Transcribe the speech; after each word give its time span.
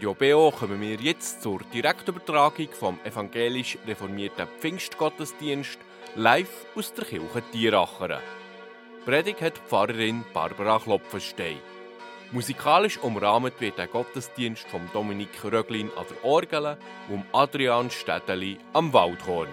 Radio 0.00 0.14
BO 0.14 0.50
kommen 0.50 0.80
wir 0.80 0.96
jetzt 0.96 1.42
zur 1.42 1.60
Direktübertragung 1.74 2.68
vom 2.72 2.98
evangelisch 3.04 3.76
reformierten 3.86 4.48
Pfingstgottesdienst 4.58 5.78
live 6.14 6.64
aus 6.74 6.94
der 6.94 7.04
Kirche 7.04 7.42
Tieracheren. 7.52 8.22
Predigt 9.04 9.42
hat 9.42 9.58
Pfarrerin 9.58 10.24
Barbara 10.32 10.78
Klopfenstein. 10.78 11.58
Musikalisch 12.32 12.96
umrahmt 12.96 13.60
wird 13.60 13.76
der 13.76 13.88
Gottesdienst 13.88 14.66
von 14.68 14.88
Dominik 14.94 15.44
Röglin 15.44 15.90
an 15.94 16.06
der 16.08 16.24
Orgel 16.24 16.78
und 17.10 17.26
Adrian 17.32 17.90
Städeli 17.90 18.56
am 18.72 18.94
Waldhorn. 18.94 19.48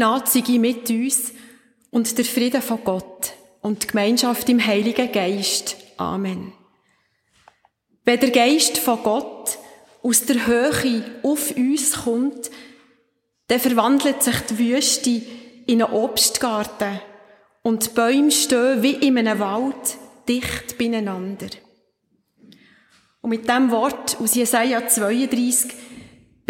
Gnade 0.00 0.58
mit 0.58 0.88
uns 0.88 1.34
und 1.90 2.16
der 2.16 2.24
Friede 2.24 2.62
von 2.62 2.82
Gott 2.82 3.34
und 3.60 3.82
die 3.82 3.86
Gemeinschaft 3.88 4.48
im 4.48 4.64
Heiligen 4.64 5.12
Geist. 5.12 5.76
Amen. 5.98 6.54
Wenn 8.06 8.18
der 8.18 8.30
Geist 8.30 8.78
von 8.78 9.02
Gott 9.02 9.58
aus 10.02 10.24
der 10.24 10.46
Höhe 10.46 11.04
auf 11.22 11.54
uns 11.54 11.92
kommt, 12.04 12.50
dann 13.48 13.60
verwandelt 13.60 14.22
sich 14.22 14.40
die 14.48 14.58
Wüste 14.58 15.22
in 15.66 15.82
einen 15.82 15.92
Obstgarten 15.92 17.02
und 17.62 17.84
die 17.84 17.90
Bäume 17.90 18.30
stehen 18.30 18.82
wie 18.82 18.94
in 19.06 19.18
einem 19.18 19.38
Wald 19.38 19.98
dicht 20.26 20.78
beieinander. 20.78 21.48
Und 23.20 23.28
mit 23.28 23.46
dem 23.46 23.70
Wort 23.70 24.18
aus 24.18 24.34
Jesaja 24.34 24.88
32 24.88 25.74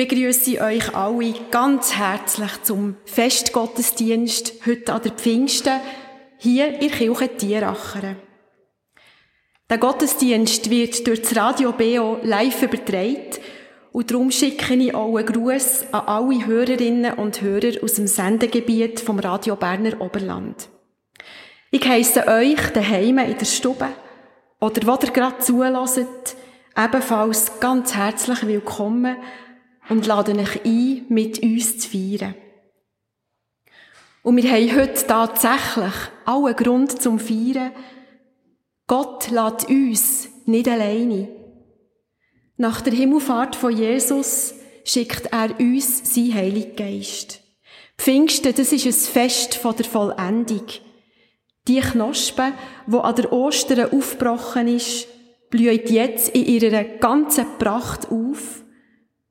begrüße 0.00 0.62
euch 0.62 0.94
alle 0.94 1.34
ganz 1.50 1.94
herzlich 1.94 2.62
zum 2.62 2.96
Festgottesdienst 3.04 4.54
heute 4.64 4.94
an 4.94 5.02
der 5.02 5.12
Pfingsten 5.12 5.78
hier 6.38 6.80
in 6.80 6.90
Kirche 6.90 7.36
Tieracheren. 7.36 8.16
Der 9.68 9.76
Gottesdienst 9.76 10.70
wird 10.70 11.06
durch 11.06 11.20
das 11.20 11.36
Radio 11.36 11.72
BO 11.72 12.16
live 12.22 12.62
übertragen 12.62 13.26
und 13.92 14.10
darum 14.10 14.30
schicke 14.30 14.74
ich 14.74 14.94
auch 14.94 15.18
einen 15.18 15.26
Gruß 15.26 15.92
an 15.92 16.06
alle 16.06 16.46
Hörerinnen 16.46 17.18
und 17.18 17.42
Hörer 17.42 17.84
aus 17.84 17.92
dem 17.92 18.06
Sendegebiet 18.06 19.00
vom 19.00 19.18
Radio 19.18 19.54
Berner 19.54 20.00
Oberland. 20.00 20.70
Ich 21.70 21.86
heisse 21.86 22.26
euch 22.26 22.70
daheim 22.72 23.18
in 23.18 23.36
der 23.36 23.44
Stube 23.44 23.88
oder 24.62 24.86
wo 24.86 24.92
ihr 24.92 25.12
gerade 25.12 25.40
zulässt, 25.40 26.36
ebenfalls 26.74 27.60
ganz 27.60 27.94
herzlich 27.94 28.46
willkommen 28.46 29.18
und 29.90 30.06
lade 30.06 30.34
euch 30.38 30.64
ein, 30.64 31.04
mit 31.08 31.42
uns 31.42 31.78
zu 31.78 31.90
feiern. 31.90 32.34
Und 34.22 34.36
wir 34.36 34.50
haben 34.50 34.76
heute 34.76 35.06
tatsächlich 35.06 35.94
allen 36.24 36.56
Grund 36.56 37.02
zum 37.02 37.18
Feiern. 37.18 37.72
Gott 38.86 39.30
lässt 39.30 39.68
uns 39.68 40.28
nicht 40.46 40.68
alleine. 40.68 41.28
Nach 42.56 42.80
der 42.80 42.92
Himmelfahrt 42.92 43.56
von 43.56 43.76
Jesus 43.76 44.54
schickt 44.84 45.32
er 45.32 45.58
uns 45.58 46.14
sein 46.14 46.34
Heiligen 46.34 46.76
Geist. 46.76 47.40
Pfingsten, 47.96 48.54
das 48.54 48.72
ist 48.72 48.86
ein 48.86 48.92
Fest 48.92 49.54
von 49.54 49.76
der 49.76 49.84
Vollendung. 49.84 50.66
Die 51.68 51.80
Knospe, 51.80 52.52
wo 52.86 52.98
an 52.98 53.16
der 53.16 53.32
Ostern 53.32 53.92
aufgebrochen 53.92 54.68
ist, 54.68 55.06
blüht 55.50 55.90
jetzt 55.90 56.30
in 56.30 56.46
ihrer 56.46 56.84
ganzen 56.84 57.46
Pracht 57.58 58.10
auf, 58.10 58.62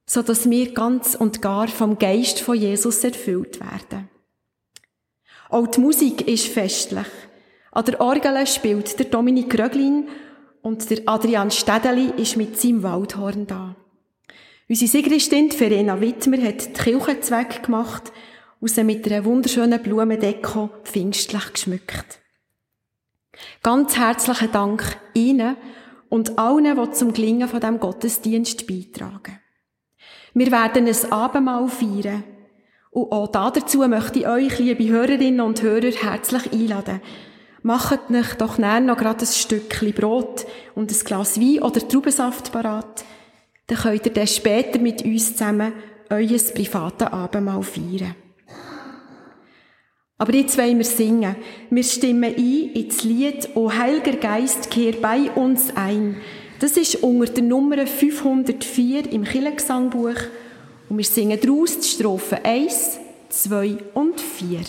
so 0.09 0.23
dass 0.23 0.49
wir 0.49 0.73
ganz 0.73 1.13
und 1.13 1.39
gar 1.39 1.67
vom 1.67 1.99
Geist 1.99 2.39
von 2.39 2.57
Jesus 2.57 3.03
erfüllt 3.03 3.59
werden. 3.59 4.09
Auch 5.49 5.67
die 5.67 5.81
Musik 5.81 6.27
ist 6.27 6.47
festlich. 6.47 7.05
An 7.71 7.85
der 7.85 8.01
Orgel 8.01 8.47
spielt 8.47 8.97
der 8.97 9.05
Dominik 9.05 9.57
Röglin 9.59 10.07
und 10.63 10.89
der 10.89 11.03
Adrian 11.05 11.51
Städeli 11.51 12.11
ist 12.17 12.37
mit 12.37 12.59
seinem 12.59 12.81
Waldhorn 12.81 13.45
da. 13.45 13.75
Unsere 14.67 14.89
Sigristin 14.89 15.51
Verena 15.51 16.01
Wittmer 16.01 16.41
hat 16.41 16.65
die 16.65 16.73
Kirchenzweck 16.73 17.63
gemacht 17.63 18.11
und 18.59 18.69
sie 18.69 18.83
mit 18.83 19.05
einer 19.05 19.25
wunderschönen 19.25 19.81
Blumendeko 19.81 20.71
pfingstlich 20.85 21.53
geschmückt. 21.53 22.19
Ganz 23.61 23.95
herzlichen 23.95 24.51
Dank 24.51 24.97
Ihnen 25.13 25.55
und 26.09 26.39
allen, 26.39 26.83
die 26.83 26.91
zum 26.93 27.13
Gelingen 27.13 27.47
von 27.47 27.59
dem 27.59 27.79
Gottesdienst 27.79 28.65
beitragen. 28.65 29.39
Wir 30.39 30.53
werden 30.53 30.87
ein 30.87 31.11
Abendmahl 31.11 31.67
feiern. 31.67 32.23
Und 32.91 33.11
auch 33.11 33.27
dazu 33.27 33.79
möchte 33.79 34.19
ich 34.19 34.27
euch, 34.29 34.57
liebe 34.57 34.87
Hörerinnen 34.87 35.41
und 35.41 35.61
Hörer, 35.61 35.91
herzlich 35.91 36.53
einladen. 36.53 37.01
Macht 37.61 38.09
euch 38.09 38.33
doch 38.35 38.57
näher 38.57 38.79
noch 38.79 38.95
gerade 38.95 39.25
ein 39.25 39.27
Stückchen 39.27 39.91
Brot 39.91 40.45
und 40.75 40.93
ein 40.93 41.03
Glas 41.03 41.41
Wein 41.41 41.61
oder 41.61 41.85
Traubensaft 41.85 42.53
parat. 42.53 43.03
Dann 43.67 43.79
könnt 43.79 44.05
ihr 44.05 44.13
dann 44.13 44.27
später 44.27 44.79
mit 44.79 45.03
uns 45.03 45.35
zusammen 45.35 45.73
euer 46.09 46.39
privates 46.55 47.07
Abendmahl 47.07 47.61
feiern. 47.61 48.15
Aber 50.17 50.33
jetzt 50.33 50.57
wollen 50.57 50.77
wir 50.77 50.85
singen. 50.85 51.35
Wir 51.69 51.83
stimmen 51.83 52.33
ein 52.33 52.71
ins 52.75 53.03
Lied 53.03 53.49
O 53.55 53.73
Heiliger 53.73 54.15
Geist, 54.15 54.71
kehr 54.71 54.93
bei 55.01 55.31
uns 55.31 55.75
ein. 55.75 56.15
Das 56.59 56.75
ist 56.75 56.95
unter 57.03 57.31
der 57.31 57.43
Nummer 57.43 57.87
504 57.87 59.13
im 59.13 59.23
Kirchengesangbuch 59.23 60.15
und 60.89 60.97
wir 60.97 61.05
singen 61.05 61.39
daraus 61.41 61.79
die 61.79 61.87
Strophen 61.87 62.39
1, 62.43 62.99
2 63.29 63.77
und 63.93 64.19
4. 64.19 64.59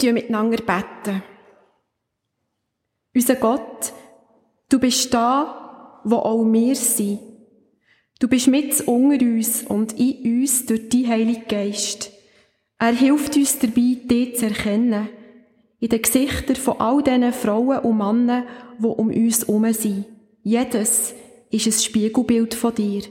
beten 0.00 0.14
miteinander. 0.14 0.58
Beten. 0.58 1.22
Unser 3.14 3.34
Gott, 3.36 3.92
du 4.68 4.78
bist 4.78 5.12
da, 5.12 6.00
wo 6.04 6.16
auch 6.16 6.44
wir 6.44 6.74
sind. 6.76 7.20
Du 8.18 8.28
bist 8.28 8.48
mit 8.48 8.80
unter 8.82 9.24
uns 9.24 9.62
und 9.62 9.98
in 9.98 10.40
uns 10.40 10.66
durch 10.66 10.88
die 10.88 11.08
Heilige 11.08 11.46
Geist. 11.48 12.12
Er 12.78 12.92
hilft 12.92 13.36
uns 13.36 13.58
dabei, 13.58 13.96
dich 14.04 14.36
zu 14.36 14.46
erkennen. 14.46 15.08
In 15.80 15.88
den 15.88 16.02
Gesichtern 16.02 16.56
von 16.56 16.78
all 16.78 17.02
diesen 17.02 17.32
Frauen 17.32 17.78
und 17.80 17.96
Männern, 17.96 18.46
die 18.78 18.86
um 18.86 19.08
uns 19.08 19.40
herum 19.46 19.72
sind. 19.72 20.04
Jedes 20.42 21.14
ist 21.50 21.66
ein 21.66 21.72
Spiegelbild 21.72 22.54
von 22.54 22.74
dir. 22.74 23.02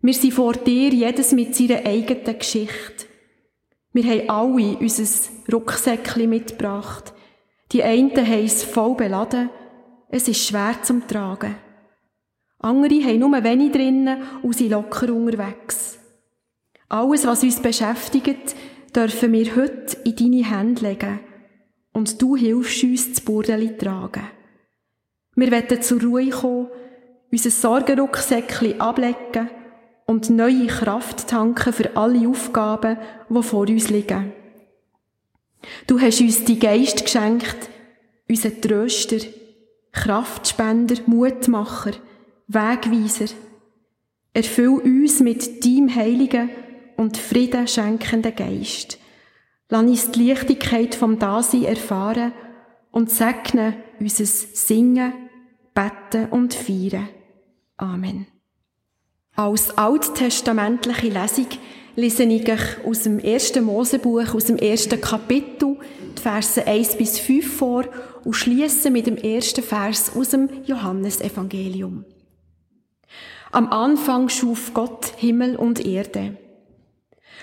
Wir 0.00 0.14
sind 0.14 0.34
vor 0.34 0.54
dir, 0.54 0.90
jedes 0.90 1.32
mit 1.32 1.54
seiner 1.54 1.84
eigenen 1.84 2.38
Geschichte. 2.38 3.06
Wir 3.92 4.04
haben 4.04 4.30
alle 4.30 4.76
unser 4.78 5.30
Rucksäckchen 5.52 6.30
mitgebracht. 6.30 7.12
Die 7.72 7.82
einen 7.82 8.16
haben 8.16 8.44
es 8.44 8.64
voll 8.64 8.94
beladen. 8.94 9.50
Es 10.08 10.28
ist 10.28 10.46
schwer 10.46 10.76
zum 10.82 11.06
Tragen. 11.06 11.56
Andere 12.58 13.02
haben 13.02 13.18
nur 13.18 13.44
wenig 13.44 13.72
drinnen 13.72 14.22
und 14.42 14.54
sind 14.54 14.70
locker 14.70 15.12
unterwegs. 15.12 15.98
Alles, 16.88 17.26
was 17.26 17.42
uns 17.42 17.60
beschäftigt, 17.60 18.54
dürfen 18.94 19.32
wir 19.32 19.56
heute 19.56 19.96
in 20.04 20.16
deine 20.16 20.50
Hände 20.50 20.82
legen. 20.88 21.20
Und 21.92 22.20
du 22.20 22.36
hilfst 22.36 22.84
uns, 22.84 23.10
das 23.10 23.20
Burdeli 23.20 23.76
tragen. 23.76 24.28
Wir 25.34 25.50
werden 25.50 25.82
zur 25.82 26.00
Ruhe 26.02 26.30
kommen, 26.30 26.68
unser 27.30 27.50
Sorgenrucksäckchen 27.50 28.80
ablegen 28.80 29.50
und 30.12 30.28
neue 30.28 30.66
Kraft 30.66 31.28
tanken 31.28 31.72
für 31.72 31.96
alle 31.96 32.28
Aufgaben, 32.28 32.98
die 33.30 33.42
vor 33.42 33.66
uns 33.66 33.88
liegen. 33.88 34.32
Du 35.86 35.98
hast 35.98 36.20
uns 36.20 36.44
die 36.44 36.58
Geist 36.58 37.02
geschenkt, 37.02 37.70
unseren 38.28 38.60
Tröster, 38.60 39.26
Kraftspender, 39.90 40.96
Mutmacher, 41.06 41.92
Wegweiser. 42.46 43.34
Erfüll 44.34 44.80
uns 44.80 45.20
mit 45.20 45.64
deinem 45.64 45.94
heiligen 45.94 46.50
und 46.96 47.16
Frieden 47.16 47.66
schenkenden 47.66 48.34
Geist. 48.34 48.98
Lass 49.70 49.82
uns 49.82 50.10
die 50.10 50.28
Leichtigkeit 50.28 50.94
vom 50.94 51.18
Dasein 51.18 51.64
erfahren 51.64 52.32
und 52.90 53.10
segne 53.10 53.76
unser 53.98 54.26
Singen, 54.26 55.14
Betten 55.72 56.28
und 56.28 56.52
Feiern. 56.52 57.08
Amen. 57.78 58.31
Als 59.34 59.78
alttestamentliche 59.78 61.08
Lesung 61.08 61.46
lese 61.96 62.24
ich 62.24 62.50
euch 62.50 62.84
aus 62.86 63.04
dem 63.04 63.18
ersten 63.18 63.64
Mosebuch, 63.64 64.34
aus 64.34 64.44
dem 64.44 64.58
ersten 64.58 65.00
Kapitel, 65.00 65.78
die 66.18 66.20
Verse 66.20 66.66
1 66.66 66.96
bis 66.96 67.18
5 67.18 67.56
vor 67.56 67.84
und 68.24 68.34
schließe 68.34 68.90
mit 68.90 69.06
dem 69.06 69.16
ersten 69.16 69.62
Vers 69.62 70.12
aus 70.14 70.30
dem 70.30 70.50
Johannesevangelium. 70.66 72.04
Am 73.52 73.68
Anfang 73.72 74.28
schuf 74.28 74.74
Gott 74.74 75.14
Himmel 75.16 75.56
und 75.56 75.84
Erde. 75.84 76.36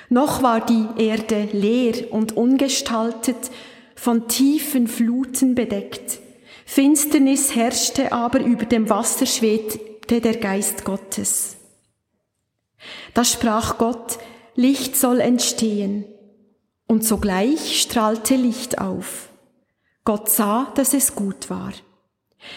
Noch 0.10 0.43
war 0.43 0.63
die 0.63 0.86
Erde 0.98 1.50
leer 1.51 2.12
und 2.12 2.38
ungestaltet, 2.38 3.50
von 3.96 4.27
tiefen 4.27 4.88
Fluten 4.88 5.55
bedeckt. 5.55 6.19
Finsternis 6.65 7.55
herrschte 7.55 8.12
aber 8.12 8.41
über 8.41 8.65
dem 8.65 8.89
Wasser 8.89 9.25
schwebte 9.25 10.22
der 10.22 10.38
Geist 10.38 10.86
Gottes. 10.86 11.59
Da 13.14 13.24
sprach 13.24 13.78
Gott, 13.78 14.20
Licht 14.56 14.96
soll 14.96 15.20
entstehen. 15.20 16.06
Und 16.88 17.04
sogleich 17.06 17.82
strahlte 17.82 18.36
Licht 18.36 18.80
auf. 18.80 19.30
Gott 20.04 20.30
sah, 20.30 20.72
dass 20.76 20.94
es 20.94 21.16
gut 21.16 21.50
war. 21.50 21.72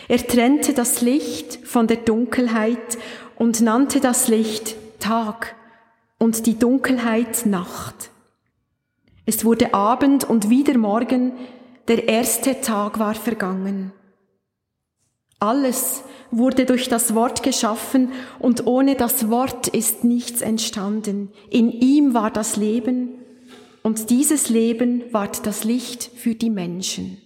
Er 0.08 0.26
trennte 0.26 0.72
das 0.72 1.00
Licht 1.00 1.66
von 1.66 1.86
der 1.86 1.98
Dunkelheit 1.98 2.98
und 3.36 3.60
nannte 3.60 4.00
das 4.00 4.28
Licht 4.28 4.76
Tag 5.00 5.54
und 6.18 6.46
die 6.46 6.58
Dunkelheit 6.58 7.46
Nacht. 7.46 8.10
Es 9.26 9.44
wurde 9.44 9.74
Abend 9.74 10.24
und 10.24 10.50
wieder 10.50 10.78
Morgen, 10.78 11.32
der 11.88 12.08
erste 12.08 12.60
Tag 12.60 12.98
war 12.98 13.14
vergangen. 13.14 13.92
Alles 15.42 16.04
wurde 16.30 16.66
durch 16.66 16.88
das 16.88 17.16
Wort 17.16 17.42
geschaffen 17.42 18.12
und 18.38 18.68
ohne 18.68 18.94
das 18.94 19.28
Wort 19.28 19.66
ist 19.66 20.04
nichts 20.04 20.40
entstanden. 20.40 21.32
In 21.50 21.72
ihm 21.72 22.14
war 22.14 22.30
das 22.30 22.54
Leben 22.54 23.18
und 23.82 24.08
dieses 24.10 24.50
Leben 24.50 25.02
ward 25.10 25.44
das 25.44 25.64
Licht 25.64 26.04
für 26.14 26.36
die 26.36 26.48
Menschen. 26.48 27.20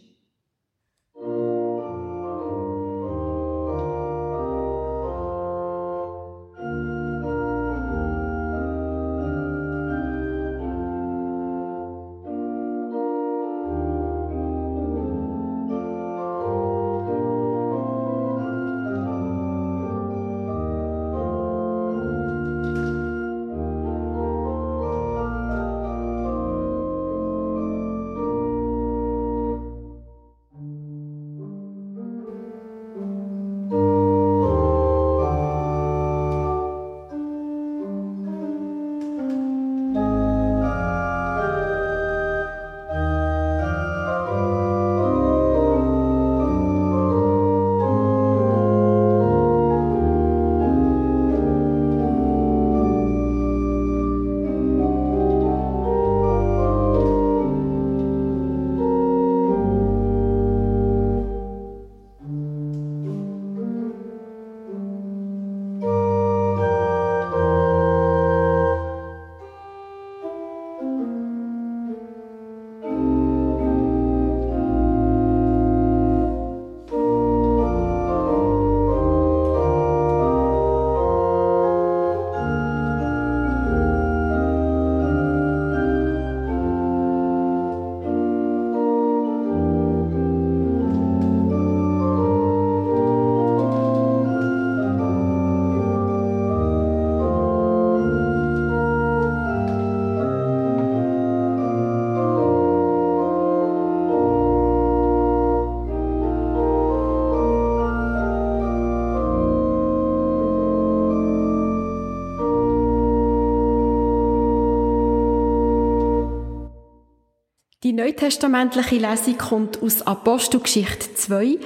Neutestamentliche 117.97 118.97
Lesung 118.97 119.39
kommt 119.39 119.83
aus 119.83 120.03
Apostelgeschichte 120.03 121.15
2, 121.15 121.59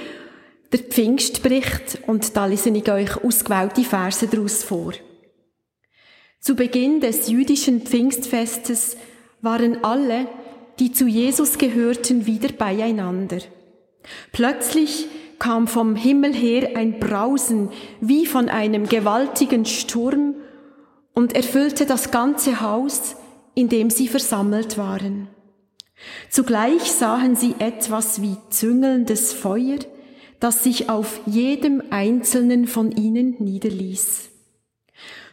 der 0.71 0.79
Pfingstbericht, 0.79 1.99
und 2.07 2.35
da 2.37 2.45
lese 2.45 2.69
ich 2.69 2.89
euch 2.89 3.23
ausgewählte 3.23 3.83
Verse 3.83 4.25
daraus 4.27 4.63
vor. 4.63 4.93
Zu 6.39 6.55
Beginn 6.55 7.01
des 7.01 7.27
jüdischen 7.27 7.81
Pfingstfestes 7.81 8.95
waren 9.41 9.83
alle, 9.83 10.27
die 10.79 10.93
zu 10.93 11.05
Jesus 11.05 11.57
gehörten, 11.57 12.25
wieder 12.25 12.53
beieinander. 12.53 13.39
Plötzlich 14.31 15.07
kam 15.37 15.67
vom 15.67 15.95
Himmel 15.95 16.33
her 16.33 16.77
ein 16.77 16.99
Brausen 16.99 17.69
wie 17.99 18.25
von 18.25 18.47
einem 18.47 18.87
gewaltigen 18.87 19.65
Sturm 19.65 20.35
und 21.13 21.35
erfüllte 21.35 21.85
das 21.85 22.09
ganze 22.09 22.61
Haus, 22.61 23.17
in 23.53 23.67
dem 23.67 23.89
sie 23.89 24.07
versammelt 24.07 24.77
waren. 24.77 25.27
Zugleich 26.29 26.91
sahen 26.91 27.35
sie 27.35 27.55
etwas 27.59 28.21
wie 28.21 28.37
züngelndes 28.49 29.33
Feuer, 29.33 29.79
das 30.39 30.63
sich 30.63 30.89
auf 30.89 31.21
jedem 31.25 31.83
einzelnen 31.91 32.67
von 32.67 32.91
ihnen 32.91 33.35
niederließ. 33.39 34.29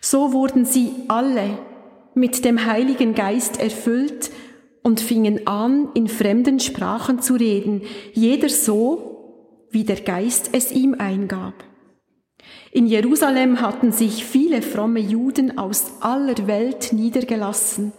So 0.01 0.33
wurden 0.33 0.65
sie 0.65 0.91
alle 1.09 1.59
mit 2.15 2.45
dem 2.45 2.67
Heiligen 2.67 3.15
Geist 3.15 3.61
erfüllt 3.61 4.31
und 4.83 5.01
fingen 5.01 5.47
an, 5.47 5.89
in 5.95 6.09
fremden 6.09 6.61
Sprachen 6.61 7.21
zu 7.21 7.35
reden, 7.35 7.83
jeder 8.13 8.49
so, 8.49 9.67
wie 9.71 9.85
der 9.85 10.01
Geist 10.01 10.51
es 10.53 10.73
ihm 10.73 10.95
eingab. 10.99 11.55
In 12.71 12.87
Jerusalem 12.87 13.61
hatten 13.61 13.93
sich 13.93 14.25
viele 14.25 14.63
fromme 14.63 15.01
Juden 15.01 15.59
aus 15.59 15.87
aller 16.01 16.47
Welt 16.47 16.93
niedergelassen. 16.93 17.93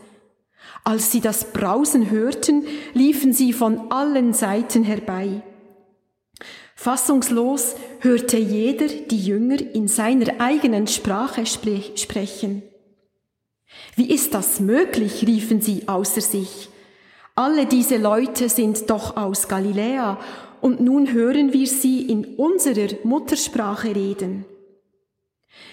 Als 0.83 1.11
sie 1.11 1.21
das 1.21 1.51
Brausen 1.51 2.09
hörten, 2.09 2.65
liefen 2.93 3.33
sie 3.33 3.53
von 3.53 3.91
allen 3.91 4.33
Seiten 4.33 4.83
herbei. 4.83 5.41
Fassungslos 6.75 7.75
hörte 7.99 8.37
jeder 8.37 8.87
die 8.87 9.19
Jünger 9.21 9.57
in 9.73 9.87
seiner 9.87 10.39
eigenen 10.39 10.87
Sprache 10.87 11.45
sprechen. 11.45 12.63
Wie 13.95 14.09
ist 14.09 14.33
das 14.33 14.59
möglich? 14.59 15.25
riefen 15.27 15.61
sie 15.61 15.87
außer 15.87 16.21
sich. 16.21 16.69
Alle 17.35 17.65
diese 17.65 17.97
Leute 17.97 18.49
sind 18.49 18.89
doch 18.89 19.17
aus 19.17 19.47
Galiläa 19.47 20.19
und 20.61 20.81
nun 20.81 21.11
hören 21.11 21.53
wir 21.53 21.67
sie 21.67 22.01
in 22.01 22.35
unserer 22.35 22.95
Muttersprache 23.03 23.95
reden. 23.95 24.45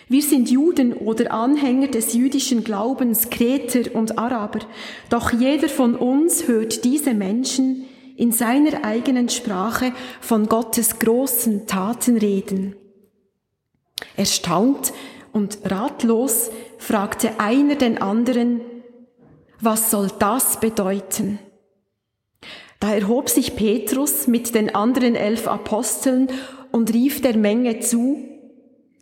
Wir 0.08 0.22
sind 0.22 0.48
Juden 0.48 0.92
oder 0.92 1.32
Anhänger 1.32 1.88
des 1.88 2.14
jüdischen 2.14 2.62
Glaubens, 2.62 3.28
Kreter 3.28 3.92
und 3.92 4.18
Araber, 4.18 4.60
doch 5.10 5.32
jeder 5.32 5.68
von 5.68 5.96
uns 5.96 6.46
hört 6.46 6.84
diese 6.84 7.12
Menschen 7.12 7.86
in 8.16 8.30
seiner 8.30 8.84
eigenen 8.84 9.28
Sprache 9.28 9.92
von 10.20 10.46
Gottes 10.46 11.00
großen 11.00 11.66
Taten 11.66 12.18
reden. 12.18 12.76
Erstaunt 14.16 14.92
und 15.32 15.58
ratlos 15.64 16.50
fragte 16.78 17.40
einer 17.40 17.74
den 17.74 17.98
anderen, 17.98 18.60
was 19.60 19.90
soll 19.90 20.08
das 20.20 20.60
bedeuten? 20.60 21.40
Da 22.78 22.94
erhob 22.94 23.28
sich 23.28 23.56
Petrus 23.56 24.28
mit 24.28 24.54
den 24.54 24.72
anderen 24.72 25.16
elf 25.16 25.48
Aposteln 25.48 26.28
und 26.70 26.94
rief 26.94 27.22
der 27.22 27.36
Menge 27.36 27.80
zu, 27.80 28.35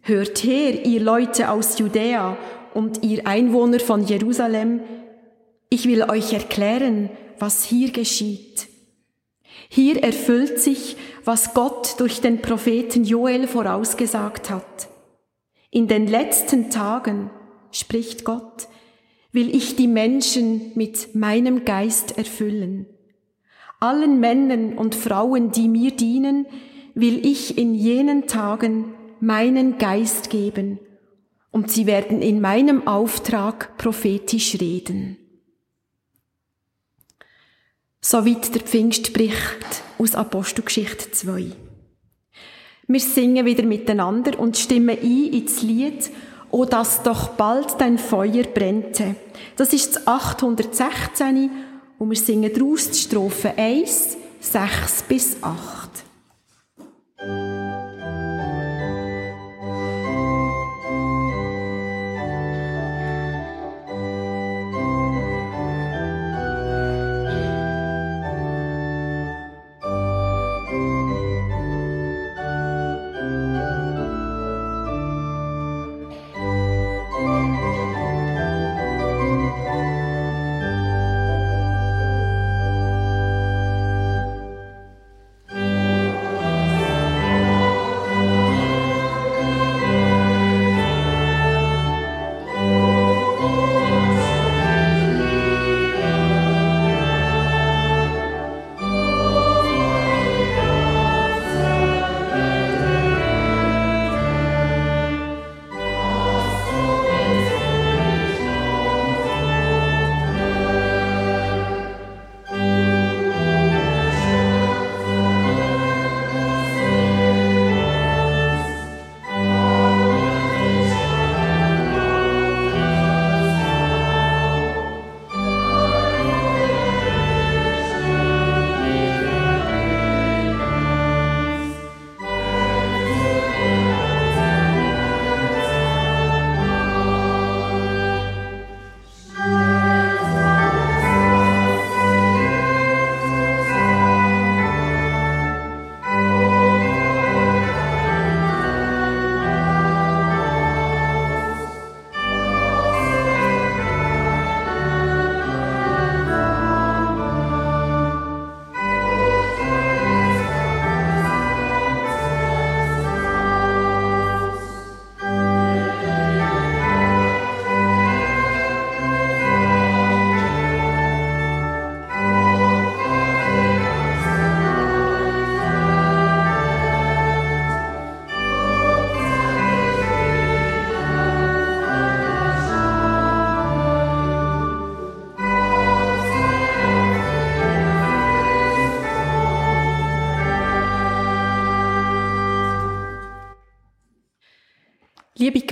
Hört 0.07 0.45
her, 0.45 0.85
ihr 0.85 1.01
Leute 1.01 1.51
aus 1.51 1.79
Judäa 1.79 2.37
und 2.75 3.03
ihr 3.03 3.27
Einwohner 3.27 3.81
von 3.81 4.05
Jerusalem, 4.05 4.83
ich 5.71 5.89
will 5.89 6.03
euch 6.03 6.35
erklären, 6.35 7.09
was 7.39 7.65
hier 7.65 7.91
geschieht. 7.91 8.69
Hier 9.71 10.05
erfüllt 10.05 10.61
sich, 10.61 10.99
was 11.25 11.55
Gott 11.55 11.99
durch 12.01 12.21
den 12.21 12.43
Propheten 12.43 13.05
Joel 13.05 13.47
vorausgesagt 13.47 14.51
hat. 14.51 14.89
In 15.71 15.89
den 15.89 16.07
letzten 16.07 16.69
Tagen, 16.69 17.31
spricht 17.71 18.25
Gott, 18.25 18.69
will 19.33 19.57
ich 19.57 19.75
die 19.75 19.89
Menschen 19.89 20.73
mit 20.75 21.15
meinem 21.15 21.65
Geist 21.65 22.19
erfüllen. 22.19 22.85
Allen 23.81 24.21
Männern 24.21 24.75
und 24.77 24.95
Frauen, 24.95 25.51
die 25.51 25.67
mir 25.67 25.93
dienen, 25.93 26.45
will 26.95 27.25
ich 27.25 27.57
in 27.57 27.75
jenen 27.75 28.27
Tagen 28.27 28.93
meinen 29.25 29.79
Geist 29.79 30.31
geben 30.31 30.79
und 31.51 31.71
sie 31.71 31.87
werden 31.87 32.21
in 32.21 32.41
meinem 32.41 32.87
Auftrag 32.87 33.77
prophetisch 33.79 34.57
reden. 34.61 35.17
Soweit 38.01 38.55
der 38.55 38.63
Pfingstbericht 38.63 39.83
aus 39.99 40.15
Apostelgeschichte 40.15 41.11
2. 41.11 41.53
Wir 42.87 43.01
singen 43.01 43.47
wieder 43.47 43.63
miteinander 43.63 44.39
und 44.39 44.59
stimmen 44.59 44.99
ein 45.01 45.33
ins 45.33 45.63
Lied 45.63 46.11
O 46.51 46.65
dass 46.67 47.03
doch 47.03 47.31
bald 47.31 47.81
dein 47.81 47.99
Feuer 47.99 48.45
brennte. 48.45 49.17
Das 49.57 49.73
ist 49.73 49.97
das 49.97 50.07
816 50.07 51.51
und 51.99 52.11
wir 52.11 52.17
singen 52.17 52.53
daraus 52.55 52.91
die 52.91 52.99
Strophe 53.01 53.55
1, 53.57 54.17
6 54.39 55.03
bis 55.09 55.43
8. 55.43 55.84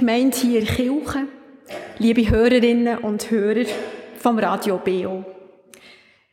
Gemeinde 0.02 0.36
hier 0.36 0.58
in 0.58 0.66
Kirche, 0.66 1.28
liebe 1.98 2.28
Hörerinnen 2.28 2.98
und 2.98 3.30
Hörer 3.30 3.66
vom 4.18 4.36
Radio 4.36 4.78
BO. 4.78 5.24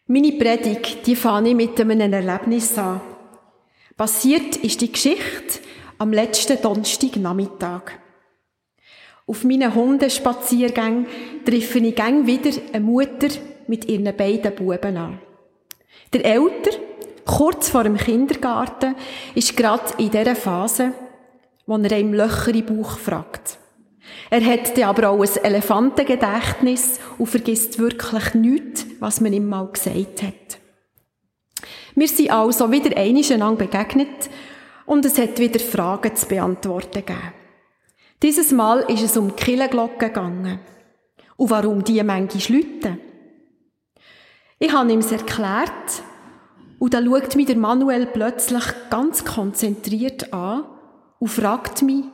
Meine 0.07 0.31
Predigt, 0.31 1.05
die 1.05 1.15
fange 1.15 1.49
ich 1.49 1.55
mit 1.55 1.79
einem 1.79 2.11
Erlebnis 2.11 2.75
an. 2.79 2.99
Passiert 3.95 4.55
ist 4.55 4.81
die 4.81 4.91
Geschichte 4.91 5.59
am 5.99 6.11
letzten 6.11 6.59
Donnerstagnachmittag. 6.59 7.91
Auf 9.27 9.43
meinen 9.43 9.75
Hundespaziergängen 9.75 11.05
treffe 11.45 11.77
ich 11.77 11.95
gang 11.95 12.25
wieder 12.25 12.49
eine 12.73 12.83
Mutter 12.83 13.27
mit 13.67 13.85
ihren 13.85 14.17
beiden 14.17 14.55
Buben 14.55 14.97
an. 14.97 15.19
Der 16.11 16.25
Älter, 16.25 16.71
kurz 17.23 17.69
vor 17.69 17.83
dem 17.83 17.97
Kindergarten, 17.97 18.95
ist 19.35 19.55
gerade 19.55 19.93
in 19.99 20.09
dieser 20.09 20.35
Phase, 20.35 20.91
wo 21.69 21.77
er 21.77 21.91
einem 21.91 22.15
Löcher 22.15 22.53
im 22.55 22.65
Bauch 22.65 22.97
fragt. 22.97 23.59
Er 24.31 24.43
hat 24.43 24.75
dann 24.75 24.85
aber 24.85 25.09
auch 25.09 25.21
ein 25.21 25.43
Elefantengedächtnis 25.43 26.99
und 27.19 27.27
vergisst 27.27 27.77
wirklich 27.77 28.33
nichts, 28.33 28.87
was 28.99 29.21
man 29.21 29.33
ihm 29.33 29.47
mal 29.47 29.67
gesagt 29.67 30.23
hat. 30.23 30.57
Wir 31.93 32.07
sind 32.07 32.31
also 32.31 32.71
wieder 32.71 32.97
einander 32.97 33.55
begegnet 33.55 34.31
und 34.87 35.05
es 35.05 35.19
hat 35.19 35.37
wieder 35.37 35.59
Fragen 35.59 36.15
zu 36.15 36.27
beantworten 36.27 37.05
gegeben. 37.05 37.33
Dieses 38.23 38.51
Mal 38.51 38.79
ist 38.91 39.03
es 39.03 39.15
um 39.15 39.27
die 39.27 39.35
Killenglocke 39.35 40.07
gegangen. 40.07 40.59
Und 41.37 41.49
warum 41.51 41.83
die 41.83 42.01
manchmal 42.01 42.57
läuten? 42.57 42.99
Ich 44.57 44.73
habe 44.73 44.91
ihm 44.91 44.99
es 44.99 45.11
erklärt 45.11 46.03
und 46.79 46.95
dann 46.95 47.05
schaut 47.05 47.35
mich 47.35 47.45
der 47.45 47.57
Manuel 47.57 48.07
plötzlich 48.07 48.63
ganz 48.89 49.23
konzentriert 49.23 50.33
an 50.33 50.78
und 51.19 51.27
fragt 51.27 51.81
mich, 51.81 52.05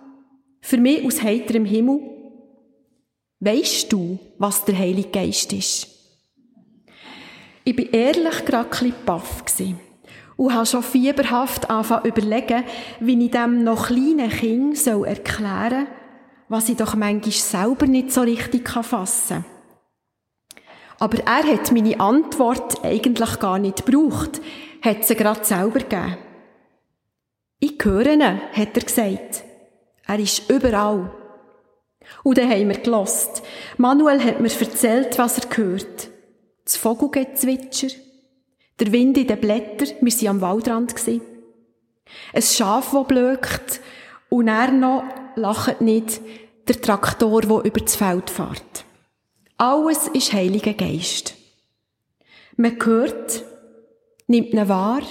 für 0.62 0.78
mich 0.78 1.06
aus 1.06 1.22
heiterem 1.22 1.66
Himmel, 1.66 2.02
weisst 3.40 3.94
du, 3.94 4.20
was 4.38 4.66
der 4.66 4.78
Heilige 4.78 5.10
Geist 5.10 5.54
ist? 5.54 5.88
Ich 7.64 7.76
bin 7.76 7.90
ehrlich 7.92 8.46
gerade 8.46 8.66
ein 8.66 8.70
bisschen 8.70 8.94
baff 9.06 9.44
und 10.38 10.54
habe 10.54 10.66
schon 10.66 10.84
fieberhaft 10.84 11.70
angefangen 11.70 12.06
überlegen, 12.06 12.64
wie 13.00 13.26
ich 13.26 13.32
dem 13.32 13.64
noch 13.64 13.88
kleinen 13.88 14.30
Kind 14.30 14.78
soll 14.78 15.08
erklären 15.08 15.88
was 16.48 16.70
ich 16.70 16.78
doch 16.78 16.96
manchmal 16.96 17.32
selber 17.32 17.88
nicht 17.88 18.12
so 18.12 18.22
richtig 18.22 18.70
fassen 18.70 19.44
kann. 19.44 20.62
Aber 21.00 21.18
er 21.20 21.44
hat 21.44 21.72
meine 21.72 22.00
Antwort 22.00 22.84
eigentlich 22.84 23.40
gar 23.40 23.60
nicht 23.60 23.86
gebraucht, 23.86 24.42
hat 24.82 25.04
sie 25.04 25.16
gerade 25.16 25.44
selber 25.44 25.80
gegeben. 25.80 26.18
Ich 27.60 27.78
höre 27.84 28.08
ihn, 28.08 28.22
hat 28.24 28.76
er 28.76 28.84
gesagt. 28.84 29.44
Er 30.08 30.20
ist 30.20 30.50
überall. 30.50 31.12
Und 32.24 32.38
dann 32.38 32.50
haben 32.50 32.70
wir 32.70 32.78
gelost. 32.78 33.42
Manuel 33.78 34.24
hat 34.24 34.40
mir 34.40 34.52
erzählt, 34.52 35.18
was 35.18 35.40
er 35.40 35.58
hört. 35.58 36.10
Das 36.64 36.78
Vogelgezwitscher, 36.78 37.90
der 38.80 38.92
Wind 38.92 39.18
in 39.18 39.28
den 39.28 39.40
Blättern, 39.40 39.90
wir 40.02 40.14
waren 40.14 40.28
am 40.28 40.42
Waldrand. 40.42 40.96
Ein 42.34 42.42
Schaf, 42.42 42.92
das 42.92 43.08
blökt, 43.08 43.82
und 44.30 44.48
er 44.48 44.72
noch, 44.72 45.04
lacht 45.36 45.82
nicht, 45.82 46.22
der 46.68 46.82
Traktor, 46.82 47.42
der 47.42 47.64
über 47.64 47.80
das 47.80 47.96
Feld 47.96 48.30
fährt. 48.30 48.86
Alles 49.58 50.08
ist 50.10 50.34
Heiliger 50.34 50.74
Geist. 50.74 51.36
Man 52.58 52.78
hört, 52.84 53.44
nimmt 54.28 54.54
ihn 54.54 54.70
wahr, 54.70 55.02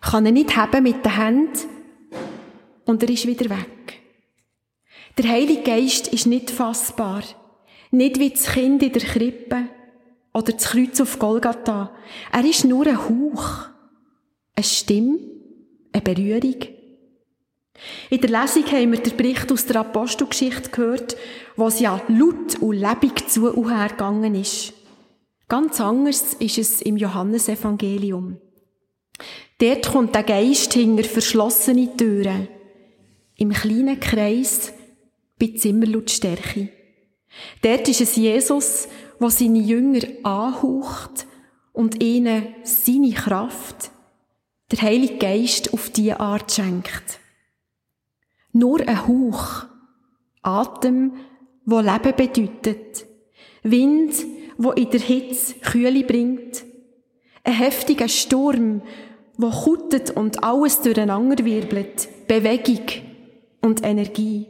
kann 0.00 0.26
ihn 0.26 0.34
nicht 0.34 0.56
haben 0.56 0.82
mit 0.82 1.04
den 1.04 1.16
Händen 1.16 1.73
und 2.86 3.02
er 3.02 3.10
ist 3.10 3.26
wieder 3.26 3.50
weg. 3.50 4.00
Der 5.16 5.30
Heilige 5.30 5.62
Geist 5.62 6.08
ist 6.08 6.26
nicht 6.26 6.50
fassbar. 6.50 7.22
Nicht 7.90 8.18
wie 8.18 8.30
das 8.30 8.46
Kind 8.46 8.82
in 8.82 8.92
der 8.92 9.02
Krippe 9.02 9.68
oder 10.32 10.52
das 10.52 10.64
Kreuz 10.64 11.00
auf 11.00 11.18
Golgatha. 11.18 11.94
Er 12.32 12.44
ist 12.44 12.64
nur 12.64 12.86
ein 12.86 12.98
Hauch, 12.98 13.68
eine 14.56 14.64
Stimme, 14.64 15.18
eine 15.92 16.02
Berührung. 16.02 16.56
In 18.10 18.20
der 18.20 18.30
Lesung 18.30 18.66
haben 18.66 18.92
wir 18.92 19.00
den 19.00 19.16
Bericht 19.16 19.50
aus 19.52 19.66
der 19.66 19.76
Apostelgeschichte 19.76 20.70
gehört, 20.70 21.16
wo 21.56 21.68
es 21.68 21.80
ja 21.80 22.00
laut 22.08 22.60
und 22.60 22.76
lebendig 22.76 23.28
zu 23.28 23.52
und 23.52 23.70
her 23.70 23.88
gegangen 23.88 24.34
ist. 24.34 24.72
Ganz 25.48 25.80
anders 25.80 26.34
ist 26.34 26.58
es 26.58 26.82
im 26.82 26.96
Johannesevangelium. 26.96 28.38
Dort 29.58 29.92
kommt 29.92 30.14
der 30.14 30.24
Geist 30.24 30.72
hinter 30.74 31.04
verschlossene 31.04 31.96
Türen. 31.96 32.48
Im 33.36 33.50
kleinen 33.50 33.98
Kreis 33.98 34.72
bei 35.38 35.52
Zimmerlautstärke. 35.56 36.68
Dort 37.62 37.88
ist 37.88 38.00
es 38.00 38.16
Jesus, 38.16 38.88
wo 39.18 39.28
seine 39.28 39.58
Jünger 39.58 40.02
anhaucht 40.22 41.26
und 41.72 42.02
ihnen 42.02 42.54
seine 42.62 43.12
Kraft, 43.12 43.90
der 44.70 44.82
Heilige 44.82 45.18
Geist, 45.18 45.74
auf 45.74 45.90
diese 45.90 46.20
Art 46.20 46.52
schenkt. 46.52 47.18
Nur 48.52 48.80
ein 48.80 49.08
Hauch, 49.08 49.64
Atem, 50.42 51.14
wo 51.64 51.80
Leben 51.80 52.14
bedeutet, 52.16 53.04
Wind, 53.64 54.14
wo 54.56 54.70
in 54.72 54.90
der 54.90 55.00
Hitze 55.00 55.54
Kühle 55.54 56.04
bringt, 56.04 56.64
ein 57.42 57.54
heftiger 57.54 58.08
Sturm, 58.08 58.82
wo 59.36 59.50
kutet 59.50 60.10
und 60.12 60.44
alles 60.44 60.80
durcheinander 60.82 61.44
wirbelt, 61.44 62.08
Bewegung 62.28 63.13
und 63.64 63.84
Energie. 63.84 64.46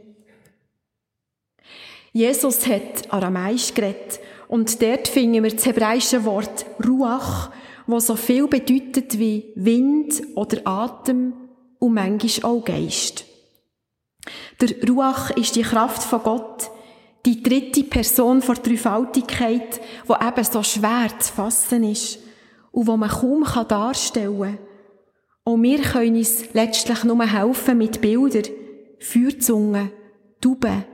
Jesus 2.11 2.67
hat 2.67 3.11
Aramäisch 3.11 3.73
geredet 3.73 4.19
und 4.47 4.81
dort 4.81 5.07
finden 5.07 5.43
wir 5.43 5.51
das 5.51 5.65
hebräische 5.65 6.23
Wort 6.25 6.65
Ruach, 6.85 7.51
wo 7.87 7.99
so 7.99 8.15
viel 8.15 8.47
bedeutet 8.47 9.17
wie 9.19 9.51
Wind 9.55 10.21
oder 10.35 10.61
Atem 10.65 11.33
und 11.79 11.93
manchmal 11.93 12.51
auch 12.51 12.63
Geist. 12.63 13.25
Der 14.61 14.69
Ruach 14.87 15.31
ist 15.31 15.55
die 15.55 15.61
Kraft 15.61 16.03
von 16.03 16.23
Gott, 16.23 16.69
die 17.25 17.41
dritte 17.41 17.83
Person 17.83 18.41
vor 18.41 18.55
Dreifaltigkeit, 18.55 19.81
wo 20.05 20.15
eben 20.15 20.43
so 20.43 20.63
schwer 20.63 21.09
zu 21.19 21.33
fassen 21.33 21.83
ist 21.83 22.19
und 22.71 22.87
wo 22.87 22.97
man 22.97 23.09
kaum 23.09 23.45
darstellen 23.67 24.41
kann. 24.41 24.57
Und 25.43 25.63
wir 25.63 25.79
können 25.79 26.15
uns 26.15 26.53
letztlich 26.53 27.03
nur 27.03 27.23
helfen 27.25 27.77
mit 27.77 28.01
Bildern, 28.01 28.45
Feuerzungen, 28.99 29.91
Tauben, 30.41 30.85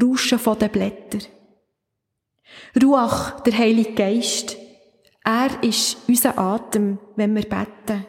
Rauschen 0.00 0.38
von 0.38 0.58
den 0.58 0.70
Blättern. 0.70 1.22
Ruach, 2.80 3.40
der 3.40 3.56
Heilige 3.56 3.92
Geist, 3.92 4.56
er 5.24 5.62
ist 5.62 5.96
unser 6.06 6.38
Atem, 6.38 6.98
wenn 7.16 7.34
wir 7.34 7.48
beten. 7.48 8.06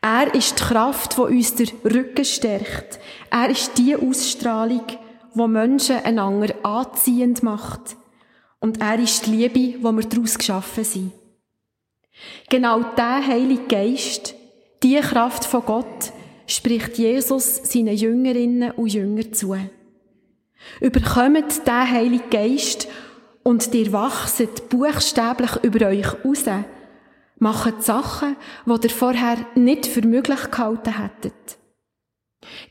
Er 0.00 0.32
ist 0.34 0.58
die 0.58 0.62
Kraft, 0.62 1.16
die 1.16 1.22
uns 1.22 1.54
den 1.56 1.68
Rücken 1.84 2.24
stärkt. 2.24 3.00
Er 3.30 3.50
ist 3.50 3.76
die 3.76 3.96
Ausstrahlung, 3.96 4.84
die 5.34 5.46
Menschen 5.48 5.96
einander 6.04 6.54
anziehend 6.62 7.42
macht. 7.42 7.96
Und 8.60 8.80
er 8.80 8.98
ist 8.98 9.26
die 9.26 9.30
Liebe, 9.30 9.58
die 9.58 9.82
wir 9.82 10.02
daraus 10.02 10.38
geschaffen 10.38 10.84
sind. 10.84 11.12
Genau 12.48 12.82
der 12.96 13.26
Heilige 13.26 13.64
Geist, 13.64 14.34
die 14.82 15.00
Kraft 15.00 15.44
von 15.44 15.64
Gott, 15.64 16.12
spricht 16.50 16.98
Jesus 16.98 17.56
seinen 17.62 17.94
Jüngerinnen 17.94 18.72
und 18.72 18.92
Jüngern 18.92 19.32
zu. 19.32 19.56
Überkommt 20.80 21.66
den 21.66 21.90
Heiligen 21.90 22.30
Geist 22.30 22.88
und 23.42 23.72
ihr 23.74 23.92
wachset 23.92 24.68
buchstäblich 24.68 25.50
über 25.62 25.86
euch 25.86 26.06
raus, 26.24 26.44
macht 27.38 27.82
Sachen, 27.82 28.36
die 28.66 28.86
ihr 28.86 28.90
vorher 28.90 29.38
nicht 29.54 29.86
für 29.86 30.06
möglich 30.06 30.50
gehalten 30.50 30.98
hättet. 30.98 31.58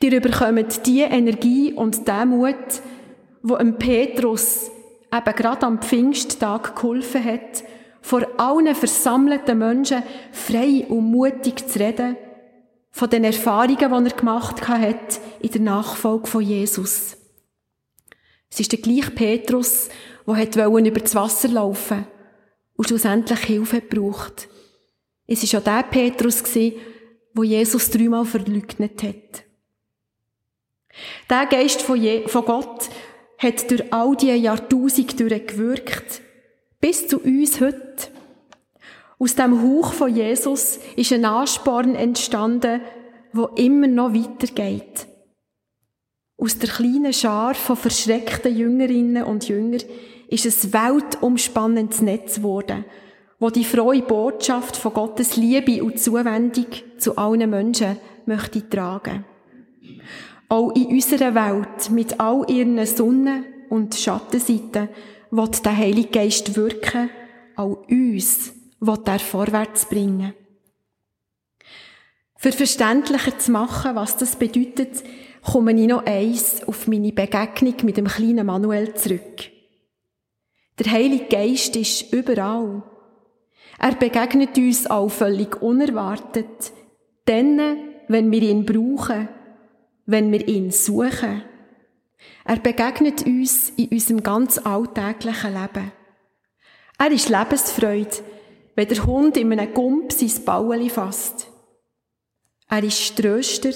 Ihr 0.01 0.13
überkommt 0.13 0.85
die 0.85 1.01
Energie 1.01 1.73
und 1.73 2.07
den 2.07 2.29
Mut, 2.29 2.55
wo 3.41 3.55
dem 3.55 3.77
Petrus 3.77 4.69
eben 5.11 5.35
gerade 5.35 5.65
am 5.65 5.81
Pfingsttag 5.81 6.75
geholfen 6.75 7.23
hat, 7.23 7.63
vor 8.01 8.27
allen 8.37 8.75
versammelten 8.75 9.57
Menschen 9.57 10.03
frei 10.31 10.85
und 10.87 11.11
mutig 11.11 11.67
zu 11.67 11.79
reden, 11.79 12.17
von 12.91 13.09
den 13.09 13.23
Erfahrungen, 13.23 14.05
die 14.05 14.09
er 14.11 14.17
gemacht 14.17 14.67
hat 14.67 15.21
in 15.41 15.51
der 15.51 15.61
Nachfolge 15.61 16.27
von 16.27 16.41
Jesus. 16.41 17.17
Es 18.51 18.59
ist 18.59 18.71
der 18.71 18.79
gleiche 18.79 19.11
Petrus, 19.11 19.89
der 20.25 20.67
über 20.67 20.99
das 20.99 21.15
Wasser 21.15 21.47
laufen 21.49 22.07
und 22.75 22.87
schlussendlich 22.87 23.39
Hilfe 23.41 23.81
braucht. 23.81 24.47
Es 25.27 25.53
war 25.53 25.59
auch 25.59 25.63
der 25.63 25.83
Petrus, 25.83 26.43
wo 27.33 27.43
Jesus 27.43 27.89
dreimal 27.91 28.25
verleugnet 28.25 29.03
hat. 29.03 29.43
Der 31.29 31.45
Geist 31.45 31.81
von, 31.81 32.01
Gott 32.45 32.89
hat 33.37 33.71
durch 33.71 33.93
all 33.93 34.15
diese 34.15 34.33
Jahrtausende 34.33 35.39
gewirkt, 35.39 36.21
bis 36.81 37.07
zu 37.07 37.19
uns 37.19 37.61
heute. 37.61 38.09
Aus 39.21 39.35
dem 39.35 39.61
Hauch 39.61 39.91
von 39.91 40.15
Jesus 40.15 40.79
ist 40.95 41.11
ein 41.11 41.25
Ansporn 41.25 41.93
entstanden, 41.93 42.79
wo 43.33 43.47
immer 43.47 43.87
noch 43.87 44.13
weitergeht. 44.13 45.07
Aus 46.37 46.57
der 46.57 46.69
kleinen 46.69 47.11
Schar 47.11 47.53
von 47.53 47.75
verschreckten 47.75 48.55
Jüngerinnen 48.55 49.25
und 49.25 49.49
Jüngern 49.49 49.83
ist 50.29 50.45
ein 50.45 50.73
weltumspannendes 50.73 52.01
Netz 52.01 52.37
geworden, 52.37 52.85
wo 53.39 53.49
die 53.49 53.65
frohe 53.65 54.01
Botschaft 54.01 54.77
von 54.77 54.93
Gottes 54.93 55.35
Liebe 55.35 55.83
und 55.83 55.99
Zuwendung 55.99 56.67
zu 56.97 57.17
allen 57.17 57.49
Menschen 57.49 57.97
möchte 58.25 58.69
tragen. 58.69 59.25
Auch 60.47 60.73
in 60.75 60.87
unserer 60.87 61.35
Welt 61.35 61.91
mit 61.91 62.21
all 62.21 62.49
ihren 62.49 62.85
Sonnen- 62.85 63.43
und 63.67 63.95
Schattenseiten 63.95 64.87
wird 65.29 65.65
der 65.65 65.75
Heilige 65.75 66.09
Geist 66.09 66.55
wirken, 66.55 67.09
auch 67.57 67.85
uns 67.89 68.53
wird 68.79 69.07
er 69.07 69.19
vorwärts 69.19 69.85
bringen. 69.85 70.33
Für 72.35 72.51
verständlicher 72.51 73.37
zu 73.37 73.51
machen, 73.51 73.95
was 73.95 74.15
das 74.15 74.37
bedeutet, 74.37 75.03
komme 75.43 75.73
ich 75.73 75.87
noch 75.87 76.05
eins 76.05 76.63
auf 76.67 76.87
meine 76.87 77.11
Begegnung 77.11 77.75
mit 77.83 77.97
dem 77.97 78.07
kleinen 78.07 78.45
Manuel 78.45 78.93
zurück. 78.93 79.51
Der 80.79 80.91
Heilige 80.91 81.25
Geist 81.25 81.75
ist 81.75 82.13
überall. 82.13 82.83
Er 83.77 83.95
begegnet 83.95 84.57
uns 84.57 84.87
auch 84.87 85.09
völlig 85.09 85.61
unerwartet, 85.61 86.71
dann, 87.25 87.59
wenn 88.07 88.31
wir 88.31 88.41
ihn 88.41 88.65
brauchen, 88.65 89.27
wenn 90.05 90.31
wir 90.31 90.47
ihn 90.47 90.71
suchen. 90.71 91.43
Er 92.45 92.57
begegnet 92.57 93.25
uns 93.25 93.71
in 93.75 93.89
unserem 93.89 94.23
ganz 94.23 94.57
alltäglichen 94.57 95.53
Leben. 95.53 95.91
Er 96.97 97.11
ist 97.11 97.29
Lebensfreude, 97.29 98.23
wenn 98.79 98.87
der 98.87 99.05
Hund 99.05 99.35
in 99.35 99.51
einem 99.51 99.73
Gump 99.73 100.13
sein 100.13 100.45
Bauli 100.45 100.89
fasst. 100.89 101.51
Er 102.69 102.81
ist 102.81 103.13
Tröster, 103.17 103.71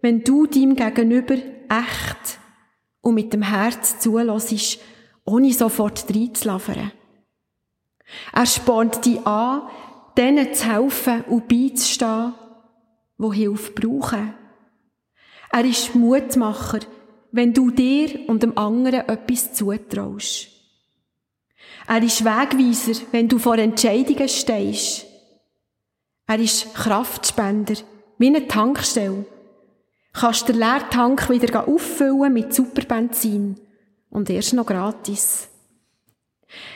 wenn 0.00 0.24
du 0.24 0.46
deinem 0.46 0.76
Gegenüber 0.76 1.34
echt 1.34 2.38
und 3.02 3.16
mit 3.16 3.34
dem 3.34 3.42
Herz 3.42 3.98
zulässt, 3.98 4.78
ohne 5.26 5.52
sofort 5.52 6.06
reinzulaufen. 6.08 6.90
Er 8.32 8.46
spornt 8.46 9.04
dich 9.04 9.18
an, 9.26 9.68
denen 10.16 10.54
zu 10.54 10.72
helfen 10.72 11.20
und 11.24 11.46
beizustehen, 11.46 12.32
die 13.18 13.34
Hilfe 13.34 13.72
brauchen. 13.72 14.32
Er 15.52 15.64
ist 15.66 15.94
Mutmacher, 15.94 16.80
wenn 17.30 17.52
du 17.52 17.70
dir 17.70 18.26
und 18.26 18.42
dem 18.42 18.56
anderen 18.56 19.06
etwas 19.06 19.52
zutraust. 19.52 20.59
Er 21.90 22.04
ist 22.04 22.24
Wegweiser, 22.24 23.02
wenn 23.10 23.26
du 23.26 23.40
vor 23.40 23.58
Entscheidungen 23.58 24.28
stehst. 24.28 25.06
Er 26.24 26.38
ist 26.38 26.72
Kraftspender, 26.72 27.74
wie 28.16 28.28
eine 28.28 28.46
Tankstelle. 28.46 29.24
Kannst 30.12 30.48
den 30.48 30.58
Leertank 30.58 31.28
wieder 31.28 31.66
auffüllen 31.66 32.32
mit 32.32 32.54
Superbenzin 32.54 33.56
und 34.08 34.30
erst 34.30 34.52
noch 34.52 34.66
gratis. 34.66 35.48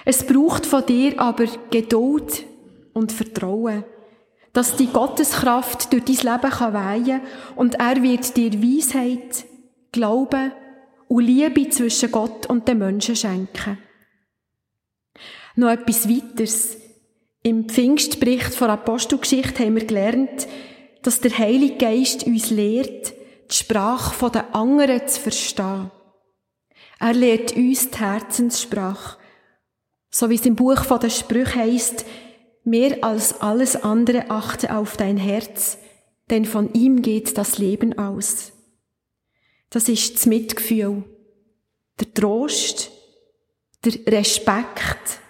Es 0.04 0.26
braucht 0.26 0.66
von 0.66 0.84
dir 0.84 1.20
aber 1.20 1.46
Geduld 1.70 2.44
und 2.92 3.12
Vertrauen, 3.12 3.84
dass 4.52 4.74
die 4.74 4.88
Gotteskraft 4.88 5.92
durch 5.92 6.06
dein 6.06 6.32
Leben 6.34 6.50
kann 6.50 6.74
weihen 6.74 7.20
und 7.54 7.76
er 7.76 8.02
wird 8.02 8.36
dir 8.36 8.52
Weisheit, 8.60 9.44
Glauben 9.92 10.50
und 11.06 11.24
Liebe 11.24 11.68
zwischen 11.68 12.10
Gott 12.10 12.46
und 12.46 12.66
den 12.66 12.78
Menschen 12.78 13.14
schenken. 13.14 13.78
Noch 15.56 15.70
etwas 15.70 16.08
weiteres. 16.08 16.76
Im 17.42 17.68
Pfingstbericht 17.68 18.54
von 18.54 18.70
Apostelgeschichte 18.70 19.64
haben 19.64 19.76
wir 19.76 19.84
gelernt, 19.84 20.48
dass 21.02 21.20
der 21.20 21.36
Heilige 21.38 21.76
Geist 21.76 22.24
uns 22.24 22.50
lehrt, 22.50 23.14
die 23.50 23.54
Sprache 23.54 24.30
der 24.30 24.54
anderen 24.54 25.06
zu 25.06 25.20
verstehen. 25.20 25.90
Er 26.98 27.12
lehrt 27.12 27.54
uns 27.54 27.90
die 27.90 27.98
Herzenssprache. 27.98 29.18
So 30.10 30.30
wie 30.30 30.36
es 30.36 30.46
im 30.46 30.56
Buch 30.56 30.84
von 30.84 31.00
der 31.00 31.10
Sprüche 31.10 31.56
heißt, 31.56 32.06
mehr 32.64 33.04
als 33.04 33.40
alles 33.40 33.76
andere 33.76 34.30
achte 34.30 34.74
auf 34.74 34.96
dein 34.96 35.18
Herz, 35.18 35.78
denn 36.30 36.46
von 36.46 36.72
ihm 36.72 37.02
geht 37.02 37.36
das 37.36 37.58
Leben 37.58 37.98
aus. 37.98 38.52
Das 39.70 39.88
ist 39.88 40.14
das 40.14 40.26
Mitgefühl, 40.26 41.04
der 42.00 42.14
Trost, 42.14 42.90
der 43.84 44.06
Respekt. 44.06 45.20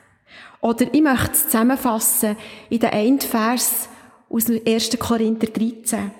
Oder 0.65 0.87
ich 0.95 1.03
möchte 1.03 1.33
es 1.33 1.45
zusammenfassen 1.45 2.39
in 2.71 2.79
den 2.79 2.89
einen 2.89 3.21
Vers 3.21 3.91
aus 4.31 4.47
dem 4.47 4.63
1. 4.67 4.99
Korinther 4.99 5.49
13. 5.49 6.11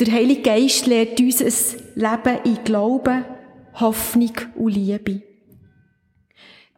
Der 0.00 0.12
Heilige 0.14 0.40
Geist 0.40 0.86
lehrt 0.86 1.20
uns 1.20 1.42
ein 1.42 1.82
Leben 1.94 2.38
in 2.44 2.64
Glauben, 2.64 3.26
Hoffnung 3.74 4.32
und 4.54 4.74
Liebe. 4.74 5.20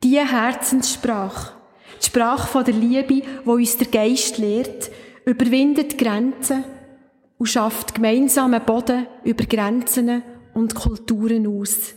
Diese 0.02 0.28
Herzenssprache, 0.28 1.52
die 2.02 2.06
Sprache 2.06 2.48
von 2.48 2.64
der 2.64 2.74
Liebe, 2.74 3.22
wo 3.44 3.52
uns 3.52 3.76
der 3.76 3.86
Geist 3.86 4.38
lehrt, 4.38 4.90
überwindet 5.24 5.96
Grenzen 5.96 6.64
und 7.38 7.46
schafft 7.46 7.94
gemeinsamen 7.94 8.64
Boden 8.64 9.06
über 9.22 9.44
Grenzen 9.44 10.20
und 10.52 10.74
Kulturen 10.74 11.46
aus. 11.46 11.94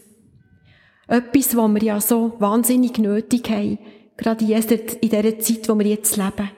Etwas, 1.08 1.58
was 1.58 1.74
wir 1.74 1.84
ja 1.84 2.00
so 2.00 2.36
wahnsinnig 2.38 3.00
nötig 3.00 3.50
haben, 3.50 3.80
gerade 4.20 4.46
in 4.46 5.10
dieser 5.10 5.40
Zeit, 5.40 5.70
wo 5.70 5.80
wir 5.80 5.88
jetzt 5.88 6.18
leben. 6.18 6.52